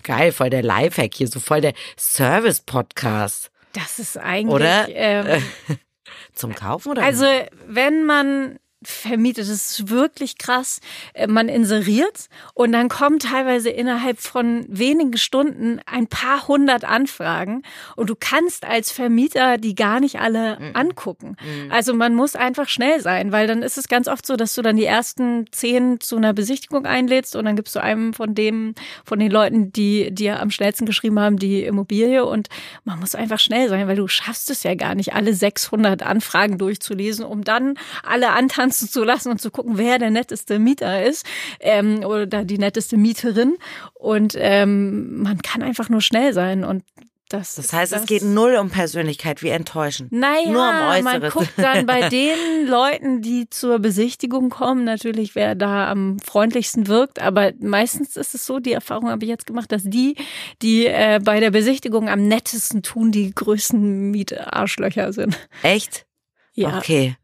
Geil, 0.03 0.33
voll 0.33 0.51
der 0.51 0.63
Lifehack 0.63 1.15
hier, 1.15 1.29
so 1.29 1.41
voll 1.41 1.63
der 1.63 1.73
Service-Podcast. 1.99 3.51
Das 3.73 3.99
ist 3.99 4.19
eigentlich. 4.19 4.55
Oder? 4.55 4.87
Ähm, 4.91 5.43
Zum 6.35 6.55
Kaufen 6.55 6.91
oder? 6.93 7.03
Also, 7.03 7.25
wenn 7.67 8.05
man 8.05 8.59
vermietet, 8.83 9.45
das 9.45 9.49
ist 9.49 9.89
wirklich 9.89 10.39
krass. 10.39 10.81
Äh, 11.15 11.27
Man 11.27 11.49
inseriert 11.49 12.29
und 12.55 12.73
dann 12.73 12.89
kommen 12.89 13.19
teilweise 13.19 13.71
innerhalb 13.71 14.21
von 14.21 14.65
wenigen 14.69 15.17
Stunden 15.17 15.81
ein 15.87 16.07
paar 16.07 16.47
hundert 16.47 16.85
Anfragen 16.85 17.63
und 17.97 18.11
du 18.11 18.15
kannst 18.19 18.65
als 18.65 18.91
Vermieter 18.93 19.59
die 19.59 19.75
gar 19.75 20.01
nicht 20.01 20.21
alle 20.21 20.59
angucken. 20.75 21.37
Also 21.71 21.95
man 21.95 22.15
muss 22.15 22.37
einfach 22.37 22.69
schnell 22.69 23.01
sein, 23.01 23.33
weil 23.33 23.47
dann 23.47 23.63
ist 23.63 23.79
es 23.79 23.89
ganz 23.89 24.09
oft 24.09 24.27
so, 24.27 24.37
dass 24.37 24.55
du 24.55 24.63
dann 24.63 24.77
die 24.77 24.85
ersten 24.85 25.47
zehn 25.53 26.01
zu 26.01 26.17
einer 26.17 26.33
Besichtigung 26.33 26.87
einlädst 26.87 27.35
und 27.37 27.45
dann 27.45 27.57
gibst 27.57 27.75
du 27.75 27.83
einem 27.83 28.13
von 28.13 28.35
dem, 28.35 28.75
von 29.05 29.19
den 29.19 29.31
Leuten, 29.31 29.73
die 29.73 30.13
dir 30.15 30.41
am 30.41 30.51
schnellsten 30.51 30.87
geschrieben 30.87 31.19
haben, 31.19 31.39
die 31.39 31.65
Immobilie 31.65 32.25
und 32.25 32.49
man 32.85 33.01
muss 33.01 33.15
einfach 33.15 33.39
schnell 33.39 33.69
sein, 33.69 33.89
weil 33.89 33.97
du 33.97 34.09
schaffst 34.09 34.51
es 34.51 34.63
ja 34.63 34.75
gar 34.75 34.95
nicht, 34.95 35.15
alle 35.15 35.35
600 35.35 36.03
Anfragen 36.03 36.59
durchzulesen, 36.59 37.25
um 37.25 37.43
dann 37.43 37.75
alle 38.03 38.31
antanzen 38.31 38.76
zu 38.79 39.03
lassen 39.05 39.31
und 39.31 39.41
zu 39.41 39.51
gucken, 39.51 39.79
wer 39.79 39.99
der 39.99 40.11
netteste 40.11 40.59
Mieter 40.59 41.05
ist 41.05 41.25
ähm, 41.61 42.05
oder 42.05 42.45
die 42.45 42.59
netteste 42.59 42.97
Mieterin 42.97 43.57
und 43.95 44.35
ähm, 44.37 45.23
man 45.23 45.41
kann 45.43 45.63
einfach 45.63 45.89
nur 45.89 46.01
schnell 46.01 46.33
sein 46.33 46.65
und 46.65 46.83
das 47.29 47.57
das 47.57 47.73
heißt, 47.73 47.93
es 47.93 48.07
geht 48.07 48.23
null 48.23 48.55
um 48.55 48.71
Persönlichkeit, 48.71 49.43
wie 49.43 49.49
enttäuschend. 49.49 50.13
naja, 50.13 50.45
Nur 50.49 50.69
um 50.69 51.03
man 51.03 51.17
Äußeres. 51.17 51.35
guckt 51.35 51.53
dann 51.57 51.85
bei 51.85 52.09
den 52.09 52.69
Leuten, 52.69 53.21
die 53.21 53.51
zur 53.51 53.81
Besichtigung 53.81 54.49
kommen, 54.49 54.85
natürlich, 54.85 55.35
wer 55.35 55.57
da 55.57 55.91
am 55.91 56.21
freundlichsten 56.21 56.87
wirkt. 56.87 57.21
Aber 57.21 57.53
meistens 57.59 58.17
ist 58.17 58.37
es 58.37 58.47
so, 58.47 58.61
die 58.61 58.73
Erfahrung 58.73 59.09
habe 59.11 59.25
ich 59.25 59.29
jetzt 59.29 59.45
gemacht, 59.47 59.73
dass 59.73 59.83
die, 59.83 60.15
die 60.63 60.87
äh, 60.87 61.19
bei 61.21 61.41
der 61.41 61.51
Besichtigung 61.51 62.09
am 62.09 62.29
nettesten 62.29 62.83
tun, 62.85 63.11
die 63.11 63.35
größten 63.35 64.13
Mietarschlöcher 64.13 65.13
sind. 65.13 65.37
Echt? 65.65 66.07
Ja. 66.55 66.79
Okay. 66.79 67.17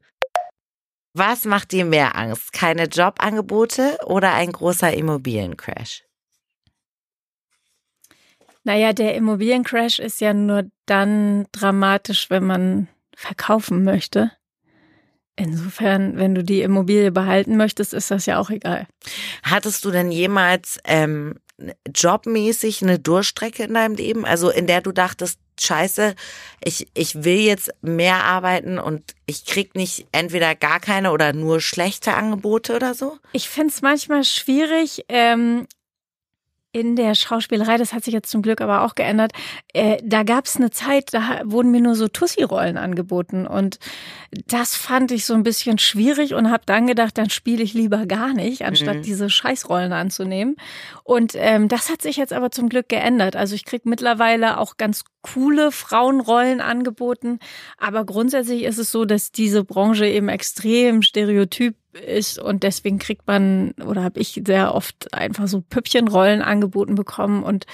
Was 1.14 1.44
macht 1.44 1.72
dir 1.72 1.84
mehr 1.84 2.16
Angst? 2.16 2.52
Keine 2.52 2.84
Jobangebote 2.84 3.98
oder 4.06 4.32
ein 4.32 4.52
großer 4.52 4.94
Immobiliencrash? 4.94 6.04
Naja, 8.64 8.92
der 8.92 9.14
Immobiliencrash 9.16 9.98
ist 9.98 10.20
ja 10.20 10.32
nur 10.32 10.70
dann 10.86 11.46
dramatisch, 11.52 12.30
wenn 12.30 12.44
man 12.44 12.88
verkaufen 13.14 13.84
möchte. 13.84 14.30
Insofern, 15.36 16.16
wenn 16.16 16.34
du 16.34 16.44
die 16.44 16.62
Immobilie 16.62 17.10
behalten 17.10 17.56
möchtest, 17.56 17.92
ist 17.94 18.10
das 18.10 18.26
ja 18.26 18.38
auch 18.38 18.50
egal. 18.50 18.86
Hattest 19.42 19.84
du 19.84 19.90
denn 19.90 20.12
jemals 20.12 20.78
ähm, 20.84 21.38
jobmäßig 21.94 22.82
eine 22.82 22.98
Durchstrecke 22.98 23.64
in 23.64 23.74
deinem 23.74 23.96
Leben? 23.96 24.24
Also 24.24 24.50
in 24.50 24.66
der 24.66 24.80
du 24.82 24.92
dachtest, 24.92 25.40
scheiße, 25.60 26.14
ich, 26.64 26.88
ich 26.94 27.24
will 27.24 27.40
jetzt 27.40 27.70
mehr 27.82 28.24
arbeiten 28.24 28.78
und 28.78 29.02
ich 29.26 29.44
krieg 29.44 29.74
nicht 29.74 30.06
entweder 30.12 30.54
gar 30.54 30.80
keine 30.80 31.12
oder 31.12 31.32
nur 31.32 31.60
schlechte 31.60 32.14
Angebote 32.14 32.74
oder 32.76 32.94
so? 32.94 33.18
Ich 33.32 33.48
finde 33.48 33.68
es 33.68 33.82
manchmal 33.82 34.24
schwierig, 34.24 35.04
ähm, 35.08 35.66
in 36.74 36.96
der 36.96 37.14
Schauspielerei, 37.14 37.76
das 37.76 37.92
hat 37.92 38.02
sich 38.02 38.14
jetzt 38.14 38.30
zum 38.30 38.40
Glück 38.40 38.62
aber 38.62 38.80
auch 38.80 38.94
geändert, 38.94 39.32
äh, 39.74 39.98
da 40.02 40.22
gab 40.22 40.46
es 40.46 40.56
eine 40.56 40.70
Zeit, 40.70 41.12
da 41.12 41.42
wurden 41.44 41.70
mir 41.70 41.82
nur 41.82 41.94
so 41.94 42.08
Tussi-Rollen 42.08 42.78
angeboten 42.78 43.46
und 43.46 43.78
das 44.46 44.74
fand 44.74 45.12
ich 45.12 45.26
so 45.26 45.34
ein 45.34 45.42
bisschen 45.42 45.76
schwierig 45.78 46.32
und 46.32 46.50
habe 46.50 46.62
dann 46.64 46.86
gedacht, 46.86 47.18
dann 47.18 47.28
spiele 47.28 47.62
ich 47.62 47.74
lieber 47.74 48.06
gar 48.06 48.32
nicht, 48.32 48.64
anstatt 48.64 48.96
Mhm. 48.96 49.02
diese 49.02 49.28
Scheißrollen 49.28 49.92
anzunehmen. 49.92 50.56
Und 51.04 51.34
ähm, 51.36 51.68
das 51.68 51.90
hat 51.90 52.00
sich 52.00 52.16
jetzt 52.16 52.32
aber 52.32 52.50
zum 52.50 52.70
Glück 52.70 52.88
geändert. 52.88 53.36
Also 53.36 53.54
ich 53.54 53.66
krieg 53.66 53.84
mittlerweile 53.84 54.56
auch 54.58 54.78
ganz 54.78 55.04
coole 55.22 55.72
Frauenrollen 55.72 56.60
angeboten, 56.60 57.38
aber 57.78 58.04
grundsätzlich 58.04 58.64
ist 58.64 58.78
es 58.78 58.90
so, 58.90 59.04
dass 59.04 59.32
diese 59.32 59.64
Branche 59.64 60.06
eben 60.06 60.28
extrem 60.28 61.02
stereotyp 61.02 61.76
ist 61.92 62.38
und 62.38 62.62
deswegen 62.62 62.98
kriegt 62.98 63.26
man 63.26 63.72
oder 63.84 64.02
habe 64.02 64.20
ich 64.20 64.40
sehr 64.46 64.74
oft 64.74 65.12
einfach 65.12 65.46
so 65.46 65.60
Püppchenrollen 65.60 66.40
angeboten 66.40 66.94
bekommen 66.94 67.42
und 67.42 67.66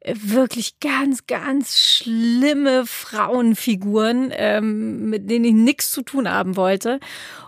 äh, 0.00 0.14
wirklich 0.18 0.78
ganz, 0.80 1.26
ganz 1.26 1.80
schlimme 1.80 2.84
Frauenfiguren, 2.86 4.32
ähm, 4.34 5.08
mit 5.08 5.30
denen 5.30 5.44
ich 5.44 5.54
nichts 5.54 5.90
zu 5.90 6.02
tun 6.02 6.30
haben 6.30 6.56
wollte. 6.56 7.00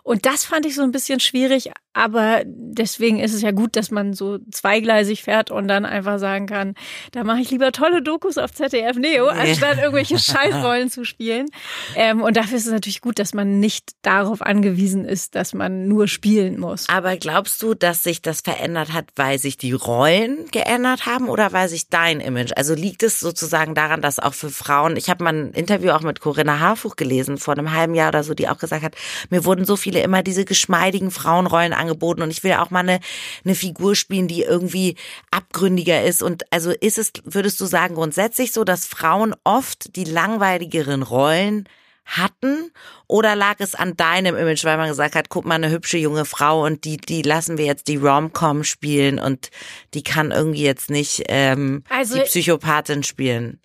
Und 0.03 0.27
das 0.27 0.45
fand 0.45 0.67
ich 0.67 0.75
so 0.75 0.83
ein 0.83 0.93
bisschen 0.93 1.21
schwierig, 1.21 1.71
aber 1.93 2.43
deswegen 2.45 3.21
ist 3.21 3.35
es 3.35 3.43
ja 3.43 3.53
gut, 3.53 3.77
dass 3.77 3.91
man 3.91 4.13
so 4.13 4.39
zweigleisig 4.51 5.23
fährt 5.23 5.51
und 5.51 5.69
dann 5.69 5.85
einfach 5.85 6.19
sagen 6.19 6.47
kann, 6.47 6.75
da 7.13 7.25
mache 7.25 7.41
ich 7.41 7.51
lieber 7.51 7.73
tolle 7.73 8.03
Dokus 8.03 8.39
auf 8.39 8.53
ZDF 8.53 8.97
Neo, 8.97 9.29
anstatt 9.49 9.79
irgendwelche 9.79 10.19
Scheißrollen 10.19 10.91
zu 10.91 11.05
spielen. 11.05 11.47
Ähm, 11.95 12.23
und 12.23 12.37
dafür 12.37 12.59
ist 12.59 12.67
es 12.67 12.73
natürlich 12.73 13.01
gut, 13.01 13.19
dass 13.19 13.35
man 13.35 13.61
nicht 13.61 13.93
darauf 14.03 14.43
angewiesen 14.43 15.05
ist, 15.05 15.35
dass 15.35 15.55
man 15.55 15.89
nur 15.89 16.09
spielen 16.09 16.59
muss. 16.59 16.89
Aber 16.89 17.17
glaubst 17.17 17.63
du, 17.63 17.75
dass 17.75 18.03
sich 18.03 18.23
das 18.23 18.41
verändert 18.41 18.93
hat, 18.93 19.07
weil 19.17 19.39
sich 19.39 19.57
die 19.57 19.73
Rollen 19.73 20.47
geändert 20.51 21.07
haben 21.07 21.29
oder 21.29 21.53
weil 21.53 21.69
sich 21.69 21.89
dein 21.89 22.21
Image? 22.21 22.53
Also 22.57 22.75
liegt 22.75 23.03
es 23.03 23.21
sozusagen 23.21 23.75
daran, 23.75 24.01
dass 24.01 24.19
auch 24.19 24.35
für 24.35 24.51
Frauen, 24.51 24.97
ich 24.97 25.11
habe 25.11 25.25
mal 25.25 25.35
ein 25.35 25.51
Interview 25.53 25.91
auch 25.91 26.03
mit 26.03 26.21
Corinna 26.21 26.61
Harfuch 26.61 26.97
gelesen 26.97 27.39
vor 27.39 27.55
einem 27.55 27.73
halben 27.73 27.95
Jahr 27.95 28.09
oder 28.09 28.25
so, 28.25 28.35
die 28.35 28.49
auch 28.49 28.59
gesagt 28.59 28.83
hat, 28.83 28.95
mir 29.31 29.45
wurden 29.45 29.65
so 29.65 29.77
viele 29.77 30.01
immer 30.01 30.23
diese 30.23 30.45
geschmeidigen 30.45 31.11
Frauenrollen 31.11 31.73
angeboten 31.73 32.23
und 32.23 32.31
ich 32.31 32.43
will 32.43 32.55
auch 32.55 32.71
mal 32.71 32.81
eine, 32.81 33.01
eine 33.45 33.55
Figur 33.55 33.95
spielen, 33.95 34.29
die 34.29 34.43
irgendwie 34.43 34.97
abgründiger 35.31 36.03
ist. 36.03 36.23
Und 36.23 36.45
also 36.53 36.71
ist 36.71 36.99
es, 36.99 37.13
würdest 37.25 37.61
du 37.61 37.67
sagen, 37.67 37.95
grundsätzlich 37.95 38.53
so, 38.53 38.65
dass 38.65 38.87
Frauen 38.87 39.34
oft 39.45 39.97
die 39.97 40.05
langweiligeren 40.05 41.03
Rollen 41.03 41.69
hatten 42.07 42.71
oder 43.09 43.35
lag 43.35 43.57
es 43.61 43.75
an 43.75 43.97
deinem 43.97 44.37
Image, 44.37 44.65
weil 44.65 44.77
man 44.77 44.89
gesagt 44.89 45.15
hat, 45.15 45.31
guck 45.31 45.47
mal, 45.47 45.55
eine 45.55 45.71
hübsche 45.71 45.97
junge 45.97 46.27
Frau 46.27 46.65
und 46.65 46.85
die, 46.85 46.99
die 46.99 47.23
lassen 47.23 47.57
wir 47.57 47.65
jetzt 47.65 47.89
die 47.89 47.97
Rom-Com 47.97 48.63
spielen 48.63 49.19
und 49.19 49.51
die 49.95 50.03
kann 50.03 50.31
irgendwie 50.31 50.63
jetzt 50.65 50.91
nicht 50.91 51.23
ähm, 51.29 51.83
Also- 51.89 52.17
die 52.19 52.25
Psychopathin 52.25 53.03
spielen. 53.03 53.59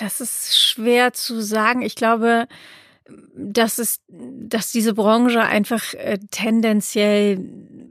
Das 0.00 0.20
ist 0.20 0.58
schwer 0.58 1.12
zu 1.12 1.40
sagen. 1.40 1.82
Ich 1.82 1.94
glaube, 1.94 2.48
dass 3.36 3.78
es, 3.78 4.00
dass 4.08 4.72
diese 4.72 4.94
Branche 4.94 5.40
einfach 5.42 5.94
äh, 5.94 6.18
tendenziell 6.30 7.38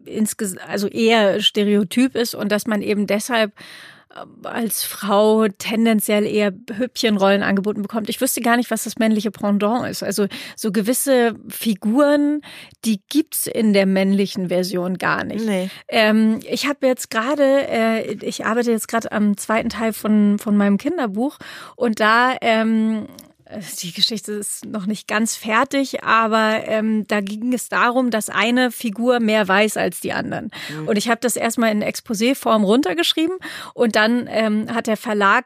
insges 0.05 0.57
also 0.57 0.87
eher 0.87 1.39
stereotyp 1.41 2.15
ist 2.15 2.35
und 2.35 2.51
dass 2.51 2.67
man 2.67 2.81
eben 2.81 3.07
deshalb 3.07 3.53
als 4.43 4.83
Frau 4.83 5.47
tendenziell 5.47 6.25
eher 6.25 6.53
Hüppchenrollen 6.77 7.41
angeboten 7.41 7.81
bekommt. 7.81 8.09
Ich 8.09 8.21
wüsste 8.21 8.41
gar 8.41 8.57
nicht, 8.57 8.69
was 8.69 8.83
das 8.83 8.97
männliche 8.97 9.31
Pendant 9.31 9.87
ist. 9.87 10.03
Also 10.03 10.27
so 10.55 10.71
gewisse 10.71 11.35
Figuren, 11.49 12.41
die 12.85 13.01
gibt's 13.09 13.47
in 13.47 13.73
der 13.73 13.85
männlichen 13.85 14.49
Version 14.49 14.97
gar 14.97 15.23
nicht. 15.23 15.45
Nee. 15.45 15.69
Ähm, 15.87 16.39
ich 16.49 16.67
habe 16.67 16.85
jetzt 16.85 17.09
gerade, 17.09 17.67
äh, 17.67 18.13
ich 18.21 18.45
arbeite 18.45 18.71
jetzt 18.71 18.87
gerade 18.87 19.11
am 19.11 19.37
zweiten 19.37 19.69
Teil 19.69 19.93
von, 19.93 20.37
von 20.37 20.55
meinem 20.55 20.77
Kinderbuch 20.77 21.37
und 21.75 21.99
da 21.99 22.35
ähm, 22.41 23.07
die 23.81 23.93
Geschichte 23.93 24.33
ist 24.33 24.65
noch 24.65 24.85
nicht 24.85 25.07
ganz 25.07 25.35
fertig, 25.35 26.03
aber 26.03 26.67
ähm, 26.67 27.05
da 27.07 27.21
ging 27.21 27.53
es 27.53 27.69
darum, 27.69 28.11
dass 28.11 28.29
eine 28.29 28.71
Figur 28.71 29.19
mehr 29.19 29.47
weiß 29.47 29.77
als 29.77 29.99
die 29.99 30.13
anderen. 30.13 30.51
Und 30.85 30.97
ich 30.97 31.09
habe 31.09 31.19
das 31.21 31.35
erstmal 31.35 31.71
in 31.71 31.81
Exposé-Form 31.81 32.63
runtergeschrieben 32.63 33.37
und 33.73 33.95
dann 33.95 34.27
ähm, 34.29 34.73
hat 34.73 34.87
der 34.87 34.97
Verlag 34.97 35.45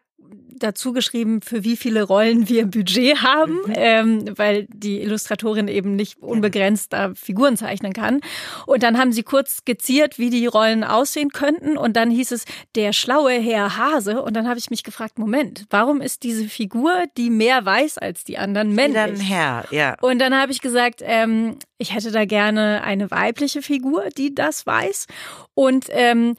dazu 0.60 0.94
geschrieben, 0.94 1.42
für 1.42 1.64
wie 1.64 1.78
viele 1.78 2.04
Rollen 2.04 2.50
wir 2.50 2.66
Budget 2.66 3.22
haben, 3.22 3.54
mhm. 3.66 3.74
ähm, 3.76 4.26
weil 4.36 4.68
die 4.70 5.02
Illustratorin 5.02 5.68
eben 5.68 5.96
nicht 5.96 6.18
unbegrenzt 6.22 6.94
da 6.94 7.14
Figuren 7.16 7.58
zeichnen 7.58 7.94
kann. 7.94 8.22
Und 8.66 8.84
dann 8.84 8.98
haben 8.98 9.12
sie 9.12 9.24
kurz 9.24 9.58
skizziert, 9.58 10.20
wie 10.20 10.30
die 10.30 10.46
Rollen 10.46 10.84
aussehen 10.84 11.30
könnten. 11.30 11.78
Und 11.78 11.96
dann 11.96 12.12
hieß 12.12 12.32
es, 12.32 12.46
der 12.76 12.94
schlaue 12.94 13.34
Herr 13.34 13.78
Hase. 13.78 14.22
Und 14.22 14.36
dann 14.36 14.48
habe 14.48 14.60
ich 14.60 14.70
mich 14.70 14.84
gefragt, 14.84 15.20
Moment, 15.20 15.66
warum 15.70 16.02
ist 16.02 16.24
diese 16.24 16.46
Figur, 16.46 16.94
die 17.18 17.30
mehr 17.30 17.66
weiß 17.66 17.98
als 17.98 18.24
die 18.24 18.38
anderen, 18.38 18.74
männlich? 18.74 18.98
Dann 18.98 19.20
Herr, 19.20 19.66
ja. 19.72 19.96
Und 20.02 20.20
dann 20.20 20.36
habe 20.36 20.52
ich 20.52 20.62
gesagt, 20.62 21.02
ähm, 21.04 21.58
ich 21.78 21.94
hätte 21.94 22.12
da 22.12 22.26
gerne 22.26 22.84
eine 22.84 23.12
weibliche 23.12 23.62
Figur, 23.62 24.06
die 24.18 24.34
das 24.34 24.66
weiß. 24.66 25.08
Und 25.54 25.88
ähm, 25.90 26.36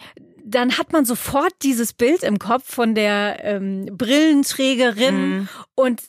dann 0.49 0.79
hat 0.79 0.93
man 0.93 1.05
sofort 1.05 1.53
dieses 1.63 1.93
Bild 1.93 2.23
im 2.23 2.39
Kopf 2.39 2.73
von 2.73 2.95
der 2.95 3.45
ähm, 3.45 3.87
Brillenträgerin 3.93 5.31
mhm. 5.31 5.49
und 5.75 6.03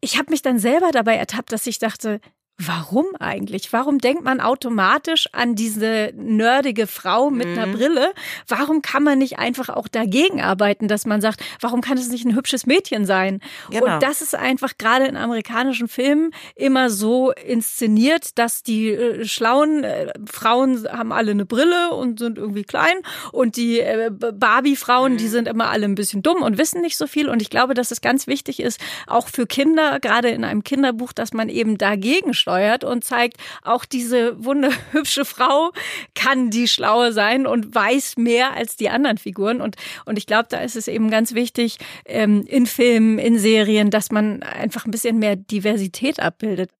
ich 0.00 0.18
habe 0.18 0.30
mich 0.30 0.42
dann 0.42 0.58
selber 0.58 0.90
dabei 0.90 1.16
ertappt, 1.16 1.52
dass 1.52 1.66
ich 1.66 1.78
dachte, 1.78 2.20
Warum 2.56 3.06
eigentlich? 3.18 3.72
Warum 3.72 3.98
denkt 3.98 4.22
man 4.22 4.40
automatisch 4.40 5.28
an 5.32 5.56
diese 5.56 6.12
nerdige 6.14 6.86
Frau 6.86 7.28
mit 7.28 7.48
mhm. 7.48 7.58
einer 7.58 7.66
Brille? 7.72 8.12
Warum 8.46 8.80
kann 8.80 9.02
man 9.02 9.18
nicht 9.18 9.40
einfach 9.40 9.68
auch 9.68 9.88
dagegen 9.88 10.40
arbeiten, 10.40 10.86
dass 10.86 11.04
man 11.04 11.20
sagt, 11.20 11.42
warum 11.60 11.80
kann 11.80 11.98
es 11.98 12.10
nicht 12.10 12.24
ein 12.24 12.36
hübsches 12.36 12.64
Mädchen 12.64 13.06
sein? 13.06 13.40
Genau. 13.70 13.94
Und 13.94 14.02
das 14.04 14.22
ist 14.22 14.36
einfach 14.36 14.78
gerade 14.78 15.06
in 15.06 15.16
amerikanischen 15.16 15.88
Filmen 15.88 16.30
immer 16.54 16.90
so 16.90 17.32
inszeniert, 17.32 18.38
dass 18.38 18.62
die 18.62 18.90
äh, 18.90 19.24
schlauen 19.24 19.82
äh, 19.82 20.12
Frauen 20.24 20.86
haben 20.88 21.10
alle 21.10 21.32
eine 21.32 21.46
Brille 21.46 21.90
und 21.90 22.20
sind 22.20 22.38
irgendwie 22.38 22.62
klein 22.62 22.96
und 23.32 23.56
die 23.56 23.80
äh, 23.80 24.10
Barbie-Frauen, 24.12 25.14
mhm. 25.14 25.16
die 25.16 25.28
sind 25.28 25.48
immer 25.48 25.70
alle 25.70 25.86
ein 25.86 25.96
bisschen 25.96 26.22
dumm 26.22 26.40
und 26.40 26.56
wissen 26.56 26.82
nicht 26.82 26.96
so 26.96 27.08
viel. 27.08 27.28
Und 27.28 27.42
ich 27.42 27.50
glaube, 27.50 27.74
dass 27.74 27.90
es 27.90 28.00
ganz 28.00 28.28
wichtig 28.28 28.60
ist, 28.60 28.78
auch 29.08 29.26
für 29.26 29.48
Kinder, 29.48 29.98
gerade 29.98 30.28
in 30.28 30.44
einem 30.44 30.62
Kinderbuch, 30.62 31.12
dass 31.12 31.32
man 31.32 31.48
eben 31.48 31.78
dagegen 31.78 32.32
steuert 32.44 32.84
und 32.84 33.04
zeigt, 33.04 33.38
auch 33.62 33.86
diese 33.86 34.44
wunderhübsche 34.44 35.24
Frau 35.24 35.72
kann 36.14 36.50
die 36.50 36.68
Schlaue 36.68 37.12
sein 37.12 37.46
und 37.46 37.74
weiß 37.74 38.18
mehr 38.18 38.52
als 38.52 38.76
die 38.76 38.90
anderen 38.90 39.16
Figuren. 39.16 39.62
Und, 39.62 39.76
und 40.04 40.18
ich 40.18 40.26
glaube, 40.26 40.48
da 40.50 40.58
ist 40.58 40.76
es 40.76 40.86
eben 40.86 41.10
ganz 41.10 41.32
wichtig, 41.32 41.78
ähm, 42.04 42.44
in 42.46 42.66
Filmen, 42.66 43.18
in 43.18 43.38
Serien, 43.38 43.90
dass 43.90 44.10
man 44.10 44.42
einfach 44.42 44.84
ein 44.84 44.90
bisschen 44.90 45.18
mehr 45.18 45.36
Diversität 45.36 46.20
abbildet. 46.20 46.70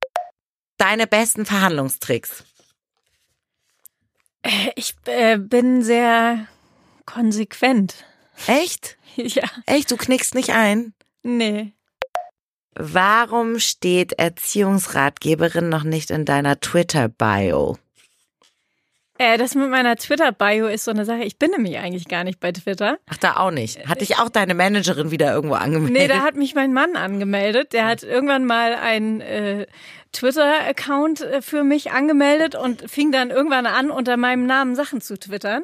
Deine 0.77 1.07
besten 1.07 1.47
Verhandlungstricks? 1.47 2.45
Äh, 4.43 4.71
ich 4.77 4.95
äh, 5.07 5.39
bin 5.39 5.83
sehr 5.83 6.47
konsequent. 7.07 8.05
Echt? 8.47 8.99
Ja. 9.17 9.45
Echt? 9.67 9.93
Du 9.93 9.97
knickst 9.97 10.35
nicht 10.35 10.51
ein? 10.51 10.93
Nee. 11.23 11.73
Warum 12.77 13.59
steht 13.59 14.15
Erziehungsratgeberin 14.15 15.69
noch 15.69 15.85
nicht 15.85 16.11
in 16.11 16.25
deiner 16.25 16.61
Twitter-Bio? 16.61 17.79
Äh, 19.17 19.39
das 19.39 19.55
mit 19.55 19.71
meiner 19.71 19.95
Twitter-Bio 19.95 20.67
ist 20.67 20.85
so 20.85 20.91
eine 20.91 21.05
Sache. 21.05 21.23
Ich 21.23 21.39
bin 21.39 21.53
nämlich 21.53 21.79
eigentlich 21.79 22.09
gar 22.09 22.25
nicht 22.25 22.41
bei 22.41 22.51
Twitter. 22.51 22.99
Ach, 23.09 23.17
da 23.17 23.37
auch 23.37 23.53
nicht. 23.53 23.87
Hat 23.87 24.01
dich 24.01 24.19
auch 24.19 24.29
deine 24.29 24.55
Managerin 24.55 25.13
wieder 25.13 25.33
irgendwo 25.33 25.55
angemeldet? 25.55 25.97
Nee, 25.97 26.09
da 26.09 26.23
hat 26.23 26.35
mich 26.35 26.57
mein 26.57 26.73
Mann 26.73 26.97
angemeldet. 26.97 27.73
Der 27.73 27.87
hat 27.87 28.03
irgendwann 28.03 28.45
mal 28.45 28.75
einen 28.75 29.21
äh, 29.21 29.67
Twitter-Account 30.13 31.21
äh, 31.21 31.43
für 31.43 31.63
mich 31.63 31.93
angemeldet 31.93 32.57
und 32.57 32.91
fing 32.91 33.13
dann 33.13 33.31
irgendwann 33.31 33.67
an, 33.67 33.93
unter 33.93 34.17
meinem 34.17 34.47
Namen 34.47 34.75
Sachen 34.75 35.01
zu 35.01 35.17
twittern. 35.17 35.63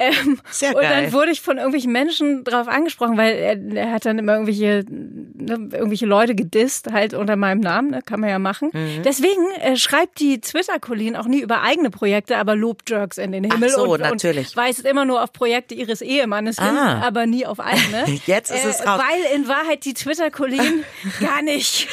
Ähm, 0.00 0.40
Sehr 0.50 0.74
geil. 0.74 0.84
Und 0.84 0.90
dann 0.90 1.12
wurde 1.12 1.32
ich 1.32 1.40
von 1.40 1.56
irgendwelchen 1.56 1.90
Menschen 1.90 2.44
drauf 2.44 2.68
angesprochen, 2.68 3.16
weil 3.16 3.34
er, 3.34 3.76
er 3.76 3.92
hat 3.92 4.06
dann 4.06 4.18
immer 4.18 4.34
irgendwelche, 4.34 4.84
ne, 4.88 5.68
irgendwelche 5.72 6.06
Leute 6.06 6.36
gedisst, 6.36 6.92
halt 6.92 7.14
unter 7.14 7.34
meinem 7.34 7.60
Namen, 7.60 7.90
ne, 7.90 8.02
kann 8.02 8.20
man 8.20 8.30
ja 8.30 8.38
machen. 8.38 8.70
Mhm. 8.72 9.02
Deswegen 9.04 9.42
äh, 9.60 9.76
schreibt 9.76 10.20
die 10.20 10.40
Twitter-Colleen 10.40 11.16
auch 11.16 11.26
nie 11.26 11.40
über 11.40 11.62
eigene 11.62 11.90
Projekte, 11.90 12.36
aber 12.36 12.54
lobt 12.54 12.88
Jerks 12.88 13.18
in 13.18 13.32
den 13.32 13.44
Himmel 13.44 13.70
Ach 13.72 13.76
so, 13.76 13.92
und, 13.94 14.00
natürlich. 14.00 14.50
und 14.50 14.56
weist 14.56 14.86
immer 14.86 15.04
nur 15.04 15.22
auf 15.22 15.32
Projekte 15.32 15.74
ihres 15.74 16.00
Ehemannes 16.00 16.58
hin, 16.58 16.76
ah. 16.76 17.02
aber 17.04 17.26
nie 17.26 17.44
auf 17.44 17.58
eigene. 17.58 18.04
Jetzt 18.26 18.52
ist 18.52 18.64
es 18.64 18.80
äh, 18.80 18.88
raus. 18.88 19.02
Weil 19.02 19.36
in 19.36 19.48
Wahrheit 19.48 19.84
die 19.84 19.94
Twitter-Colleen 19.94 20.84
gar 21.20 21.42
nicht. 21.42 21.88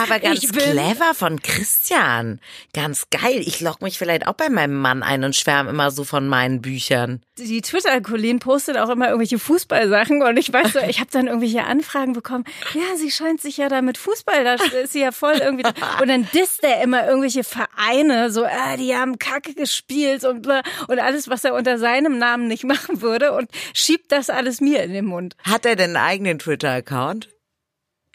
aber 0.00 0.20
ganz 0.20 0.40
clever 0.52 1.14
von 1.14 1.42
Christian. 1.42 2.38
Ganz 2.72 3.08
geil. 3.10 3.40
Ich 3.40 3.60
logge 3.60 3.84
mich 3.84 3.98
vielleicht 3.98 4.28
auch 4.28 4.34
bei 4.34 4.48
meinem 4.48 4.80
Mann 4.80 5.02
ein 5.02 5.24
und 5.24 5.34
schwärme 5.34 5.70
immer 5.70 5.90
so 5.90 6.04
von 6.04 6.28
meinen 6.28 6.62
Büchern 6.62 7.07
dann. 7.08 7.22
Die 7.38 7.60
Twitter-Colleen 7.60 8.38
postet 8.38 8.76
auch 8.76 8.88
immer 8.88 9.06
irgendwelche 9.06 9.38
Fußballsachen 9.38 10.22
und 10.22 10.36
ich 10.36 10.52
weiß 10.52 10.74
so, 10.74 10.80
ich 10.80 11.00
habe 11.00 11.10
dann 11.10 11.26
irgendwelche 11.26 11.64
Anfragen 11.64 12.12
bekommen. 12.12 12.44
Ja, 12.74 12.96
sie 12.96 13.10
scheint 13.10 13.40
sich 13.40 13.56
ja 13.56 13.68
da 13.68 13.82
mit 13.82 13.98
Fußball, 13.98 14.44
da 14.44 14.54
ist 14.54 14.92
sie 14.92 15.00
ja 15.00 15.12
voll 15.12 15.36
irgendwie. 15.36 15.64
Und 16.00 16.08
dann 16.08 16.28
disst 16.32 16.62
er 16.62 16.82
immer 16.82 17.06
irgendwelche 17.06 17.44
Vereine, 17.44 18.30
so, 18.30 18.44
ah, 18.44 18.76
die 18.76 18.94
haben 18.94 19.18
Kacke 19.18 19.54
gespielt 19.54 20.24
und 20.24 20.42
bla, 20.42 20.62
und 20.88 20.98
alles, 20.98 21.28
was 21.28 21.44
er 21.44 21.54
unter 21.54 21.78
seinem 21.78 22.18
Namen 22.18 22.48
nicht 22.48 22.64
machen 22.64 23.02
würde 23.02 23.32
und 23.32 23.50
schiebt 23.74 24.12
das 24.12 24.30
alles 24.30 24.60
mir 24.60 24.82
in 24.82 24.92
den 24.92 25.06
Mund. 25.06 25.36
Hat 25.42 25.66
er 25.66 25.76
denn 25.76 25.96
einen 25.96 26.04
eigenen 26.04 26.38
Twitter-Account? 26.38 27.28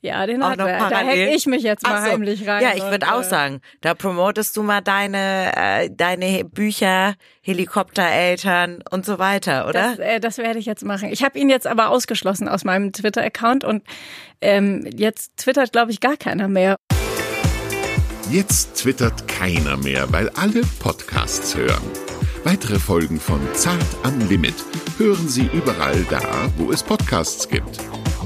Ja, 0.03 0.25
den 0.25 0.43
hat 0.43 0.59
er. 0.59 0.65
Da 0.65 0.97
hack 0.97 1.15
ich 1.15 1.45
mich 1.45 1.63
jetzt 1.63 1.87
mal 1.87 2.01
so. 2.01 2.11
heimlich 2.11 2.45
rein. 2.45 2.61
Ja, 2.61 2.73
ich 2.75 2.83
würde 2.83 3.13
auch 3.13 3.23
sagen, 3.23 3.61
da 3.79 3.93
promotest 3.93 4.57
du 4.57 4.61
mal 4.61 4.81
deine 4.81 5.53
äh, 5.55 5.89
deine 5.89 6.43
Bücher, 6.43 7.15
Helikoptereltern 7.41 8.83
und 8.91 9.05
so 9.05 9.17
weiter, 9.17 9.65
oder? 9.65 9.95
Das, 9.95 9.99
äh, 9.99 10.19
das 10.19 10.37
werde 10.39 10.59
ich 10.59 10.65
jetzt 10.65 10.83
machen. 10.83 11.07
Ich 11.09 11.23
habe 11.23 11.39
ihn 11.39 11.49
jetzt 11.49 11.67
aber 11.67 11.89
ausgeschlossen 11.89 12.49
aus 12.49 12.65
meinem 12.65 12.91
Twitter-Account 12.91 13.63
und 13.63 13.81
ähm, 14.41 14.85
jetzt 14.93 15.37
twittert, 15.37 15.71
glaube 15.71 15.91
ich, 15.91 16.01
gar 16.01 16.17
keiner 16.17 16.49
mehr. 16.49 16.75
Jetzt 18.29 18.75
twittert 18.81 19.29
keiner 19.29 19.77
mehr, 19.77 20.11
weil 20.11 20.29
alle 20.31 20.63
Podcasts 20.79 21.55
hören. 21.55 21.83
Weitere 22.43 22.77
Folgen 22.77 23.21
von 23.21 23.39
Zart 23.53 23.79
am 24.03 24.19
Limit 24.27 24.55
hören 24.97 25.29
Sie 25.29 25.49
überall 25.53 26.05
da, 26.09 26.21
wo 26.57 26.73
es 26.73 26.83
Podcasts 26.83 27.47
gibt. 27.47 27.79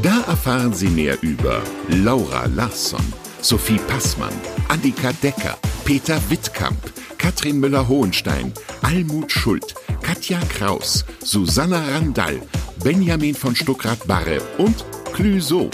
Da 0.04 0.22
erfahren 0.28 0.74
Sie 0.74 0.90
mehr 0.90 1.18
über 1.22 1.62
Laura 1.88 2.46
Larsson, 2.46 3.02
Sophie 3.42 3.80
Passmann, 3.88 4.34
Annika 4.68 5.12
Decker, 5.24 5.58
Peter 5.86 6.20
Wittkamp, 6.30 6.78
Katrin 7.18 7.60
Müller-Hohenstein, 7.60 8.54
Almut 8.84 9.32
Schuld, 9.32 9.74
Katja 10.04 10.40
Kraus, 10.50 11.04
Susanna 11.24 11.82
Randall, 11.94 12.40
Benjamin 12.84 13.34
von 13.34 13.56
Stuckrad-Barre 13.56 14.40
und 14.60 14.86
Clüso. 15.14 15.70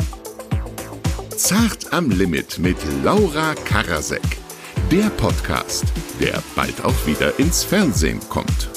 Zart 1.35 1.91
am 1.91 2.09
Limit 2.09 2.59
mit 2.59 2.77
Laura 3.03 3.55
Karasek. 3.65 4.21
Der 4.89 5.09
Podcast, 5.17 5.83
der 6.21 6.41
bald 6.55 6.83
auch 6.85 7.05
wieder 7.05 7.37
ins 7.39 7.63
Fernsehen 7.63 8.21
kommt. 8.29 8.69